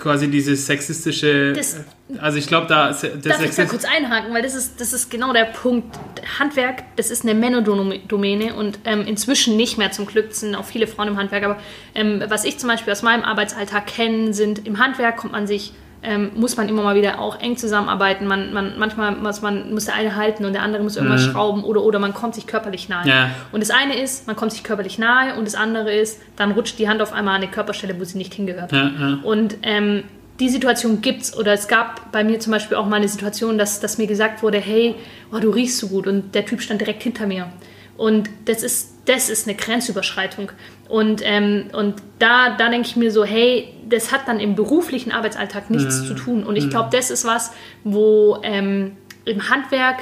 [0.00, 1.76] quasi dieses sexistische, Das-
[2.18, 4.92] also ich glaube da, das Darf ich da Sexist- kurz einhaken, weil das ist, das
[4.92, 5.94] ist genau der Punkt.
[6.38, 10.86] Handwerk, das ist eine Männerdomäne und ähm, inzwischen nicht mehr zum Glück, sind auch viele
[10.86, 11.58] Frauen im Handwerk, aber
[11.94, 15.72] ähm, was ich zum Beispiel aus meinem Arbeitsalltag kenne, sind im Handwerk kommt man sich,
[16.02, 18.26] ähm, muss man immer mal wieder auch eng zusammenarbeiten.
[18.26, 21.64] Man, man, manchmal muss, man, muss der eine halten und der andere muss irgendwas schrauben
[21.64, 23.06] oder, oder man kommt sich körperlich nahe.
[23.06, 23.30] Ja.
[23.52, 26.78] Und das eine ist, man kommt sich körperlich nahe und das andere ist, dann rutscht
[26.78, 28.72] die Hand auf einmal an eine Körperstelle, wo sie nicht hingehört.
[28.72, 29.18] ja, ja.
[29.22, 30.04] Und ähm,
[30.40, 33.80] die Situation gibt's oder es gab bei mir zum Beispiel auch mal eine Situation, dass,
[33.80, 34.94] dass mir gesagt wurde, hey,
[35.32, 37.52] oh, du riechst so gut und der Typ stand direkt hinter mir.
[38.00, 40.52] Und das ist, das ist eine Grenzüberschreitung.
[40.88, 45.12] Und, ähm, und da, da denke ich mir so, hey, das hat dann im beruflichen
[45.12, 46.44] Arbeitsalltag nichts zu tun.
[46.44, 47.52] Und ich glaube, das ist was,
[47.84, 48.96] wo ähm,
[49.26, 49.98] im Handwerk,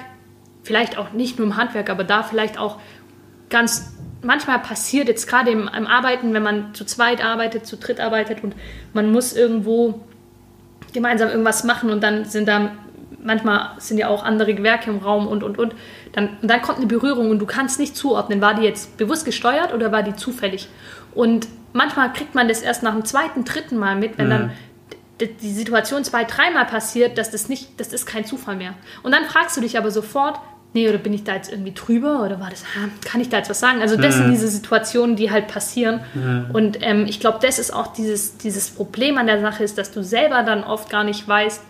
[0.63, 2.79] vielleicht auch nicht nur im Handwerk, aber da vielleicht auch
[3.51, 7.99] ganz manchmal passiert, jetzt gerade im, im Arbeiten, wenn man zu zweit arbeitet, zu dritt
[7.99, 8.55] arbeitet und
[8.93, 10.03] man muss irgendwo
[10.93, 12.71] gemeinsam irgendwas machen und dann sind da
[13.23, 15.75] manchmal sind ja auch andere Gewerke im Raum und und und
[16.13, 19.25] dann und dann kommt eine Berührung und du kannst nicht zuordnen, war die jetzt bewusst
[19.25, 20.69] gesteuert oder war die zufällig?
[21.15, 24.51] Und manchmal kriegt man das erst nach dem zweiten, dritten Mal mit, wenn dann
[25.21, 28.75] d- die Situation zwei, dreimal passiert, dass das nicht, das ist kein Zufall mehr.
[29.03, 30.39] Und dann fragst du dich aber sofort,
[30.75, 32.63] nee, oder bin ich da jetzt irgendwie drüber oder war das,
[33.05, 33.81] kann ich da jetzt was sagen?
[33.81, 36.01] Also das sind diese Situationen, die halt passieren.
[36.53, 39.91] Und ähm, ich glaube, das ist auch dieses, dieses Problem an der Sache ist, dass
[39.91, 41.63] du selber dann oft gar nicht weißt,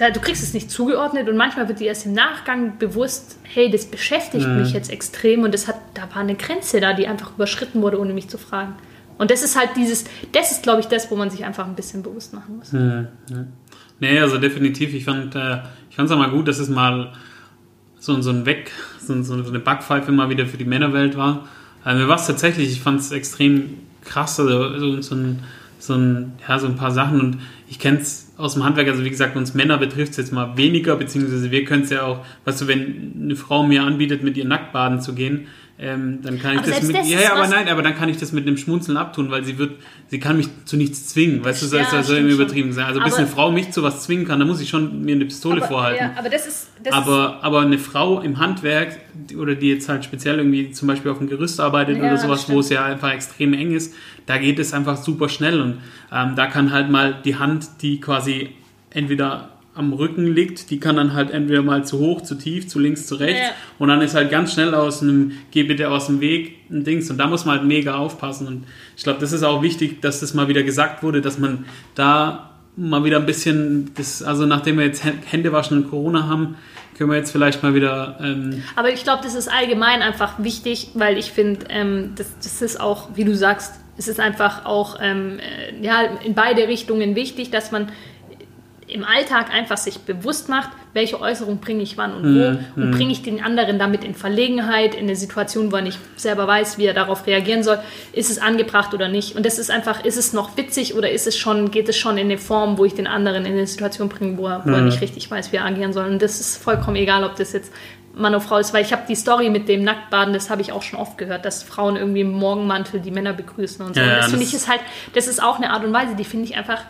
[0.00, 3.70] da, du kriegst es nicht zugeordnet und manchmal wird dir erst im Nachgang bewusst, hey,
[3.70, 7.34] das beschäftigt mich jetzt extrem und das hat, da war eine Grenze da, die einfach
[7.34, 8.74] überschritten wurde, ohne mich zu fragen.
[9.18, 11.74] Und das ist halt dieses, das ist, glaube ich, das, wo man sich einfach ein
[11.74, 12.72] bisschen bewusst machen muss.
[13.98, 14.94] Nee, also definitiv.
[14.94, 15.58] Ich fand äh,
[15.90, 17.12] ich auch mal gut, dass es mal
[17.98, 21.46] so, so ein Weg, so, so eine Backpfeife mal wieder für die Männerwelt war.
[21.84, 25.40] Äh, mir war es tatsächlich, ich fand es extrem krass, also so, so, ein,
[25.78, 27.38] so, ein, ja, so ein paar Sachen und
[27.68, 30.56] ich kenne es aus dem Handwerk, also wie gesagt, uns Männer betrifft es jetzt mal
[30.56, 34.36] weniger, beziehungsweise wir können es ja auch, weißt du, wenn eine Frau mir anbietet, mit
[34.36, 35.46] ihr nackt baden zu gehen,
[35.82, 38.10] ähm, dann kann ich Aber das mit, das ja, ja, aber nein, aber dann kann
[38.10, 39.72] ich das mit einem Schmunzeln abtun, weil sie wird,
[40.08, 42.30] sie kann mich zu nichts zwingen, weißt du, so Ja, also im schon.
[42.38, 42.84] übertrieben sein.
[42.84, 45.14] Also bis Aber- eine Frau mich zu was zwingen kann, dann muss ich schon mir
[45.14, 46.04] eine Pistole vorhalten.
[46.04, 48.98] Ja, aber das ist, das Aber, aber eine Frau im Handwerk
[49.38, 52.48] oder die jetzt halt speziell irgendwie zum Beispiel auf dem Gerüst arbeitet Ja, oder sowas,
[52.50, 53.94] wo es ja einfach extrem eng ist,
[54.26, 55.78] da geht es einfach super schnell und
[56.12, 58.50] ähm, da kann halt mal die Hand, die quasi
[58.90, 59.48] entweder
[59.80, 63.06] am Rücken liegt, die kann dann halt entweder mal zu hoch, zu tief, zu links,
[63.06, 63.40] zu rechts.
[63.40, 63.54] Ja.
[63.78, 67.10] Und dann ist halt ganz schnell aus einem, geh bitte aus dem Weg, ein Dings.
[67.10, 68.46] Und da muss man halt mega aufpassen.
[68.46, 68.64] Und
[68.96, 71.64] ich glaube, das ist auch wichtig, dass das mal wieder gesagt wurde, dass man
[71.94, 76.56] da mal wieder ein bisschen, das, also nachdem wir jetzt Hände waschen und Corona haben,
[76.96, 78.18] können wir jetzt vielleicht mal wieder.
[78.22, 82.60] Ähm, Aber ich glaube, das ist allgemein einfach wichtig, weil ich finde, ähm, das, das
[82.60, 87.16] ist auch, wie du sagst, es ist einfach auch ähm, äh, ja, in beide Richtungen
[87.16, 87.90] wichtig, dass man
[88.92, 92.90] im Alltag einfach sich bewusst macht, welche Äußerung bringe ich wann und wo Mhm, und
[92.90, 96.78] bringe ich den anderen damit in Verlegenheit, in eine Situation, wo er nicht selber weiß,
[96.78, 97.78] wie er darauf reagieren soll,
[98.12, 99.36] ist es angebracht oder nicht.
[99.36, 102.18] Und das ist einfach, ist es noch witzig oder ist es schon, geht es schon
[102.18, 104.80] in eine Form, wo ich den anderen in eine Situation bringe, wo er, wo er
[104.82, 106.06] nicht richtig weiß, wie er agieren soll.
[106.06, 107.72] Und das ist vollkommen egal, ob das jetzt
[108.12, 110.72] Mann oder Frau ist, weil ich habe die Story mit dem Nacktbaden, das habe ich
[110.72, 114.00] auch schon oft gehört, dass Frauen irgendwie im Morgenmantel die Männer begrüßen und so.
[114.00, 114.80] Ja, und das das- finde ich ist halt,
[115.14, 116.82] das ist auch eine Art und Weise, die finde ich einfach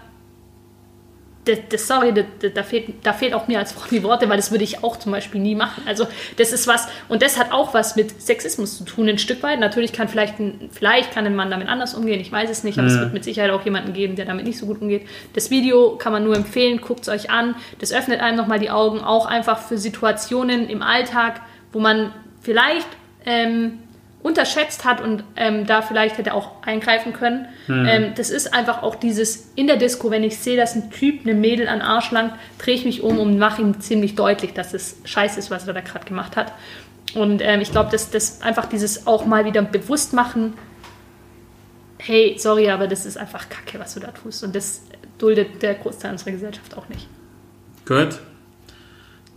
[1.47, 4.36] das, das, sorry, das, da, fehlt, da fehlt auch mir als Frau die Worte, weil
[4.36, 5.82] das würde ich auch zum Beispiel nie machen.
[5.86, 9.43] Also das ist was, und das hat auch was mit Sexismus zu tun, ein Stück
[9.43, 9.59] weit.
[9.59, 12.78] Natürlich kann vielleicht ein, vielleicht kann ein Mann damit anders umgehen, ich weiß es nicht,
[12.78, 15.07] aber es wird mit Sicherheit auch jemanden geben, der damit nicht so gut umgeht.
[15.32, 17.55] Das Video kann man nur empfehlen, guckt es euch an.
[17.78, 21.41] Das öffnet einem nochmal die Augen, auch einfach für Situationen im Alltag,
[21.72, 22.12] wo man
[22.43, 22.88] vielleicht
[23.24, 23.78] ähm,
[24.23, 27.47] unterschätzt hat und ähm, da vielleicht hätte auch eingreifen können.
[27.68, 31.21] Ähm, das ist einfach auch dieses in der Disco, wenn ich sehe, dass ein Typ
[31.25, 34.75] eine Mädel an Arsch langt, drehe ich mich um und mache ihm ziemlich deutlich, dass
[34.75, 36.53] es scheiße ist, was er da gerade gemacht hat.
[37.14, 40.55] Und ähm, ich glaube, dass das einfach dieses auch mal wieder bewusst machen,
[41.99, 44.45] hey, sorry, aber das ist einfach Kacke, was du da tust.
[44.45, 44.83] Und das
[45.18, 47.09] duldet der Großteil unserer Gesellschaft auch nicht.
[47.87, 48.18] Gut.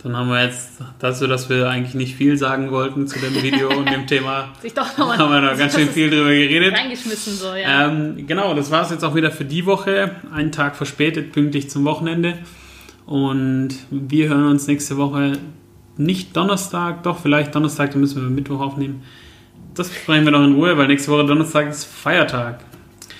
[0.04, 3.70] Dann haben wir jetzt dazu, dass wir eigentlich nicht viel sagen wollten zu dem Video
[3.70, 6.74] und dem Thema, Sich doch nochmal haben wir noch ganz schön viel drüber geredet.
[6.76, 7.88] reingeschmissen so, ja.
[7.88, 10.10] Ähm, genau, das war es jetzt auch wieder für die Woche.
[10.32, 12.34] Einen Tag verspätet, pünktlich zum Wochenende.
[13.06, 15.32] Und wir hören uns nächste Woche
[15.96, 19.02] nicht Donnerstag, doch vielleicht Donnerstag, dann müssen wir Mittwoch aufnehmen.
[19.74, 22.60] Das besprechen wir noch in Ruhe, weil nächste Woche Donnerstag ist Feiertag.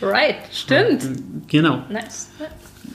[0.02, 1.06] Right, stimmt.
[1.48, 1.82] Genau.
[1.88, 2.30] Nice.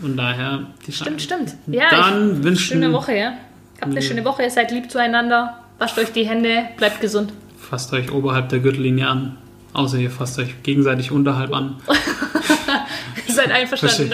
[0.03, 1.55] Und daher die Stimmt, stimmt.
[1.67, 3.33] Ja, Dann ich, wünschen- schöne Woche, ja.
[3.81, 7.31] Habt eine schöne Woche, seid lieb zueinander, wascht euch die Hände, bleibt gesund.
[7.57, 9.37] Fasst euch oberhalb der Gürtellinie an.
[9.73, 11.79] Außer ihr fasst euch gegenseitig unterhalb an.
[13.27, 14.13] seid einverstanden.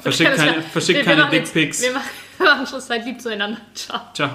[0.00, 1.82] Verschickt keine- verschickt Wir- keine Dickpics.
[1.82, 3.58] Wir machen, wir machen Schluss, seid lieb zueinander.
[3.74, 4.00] Ciao.
[4.14, 4.30] Ciao.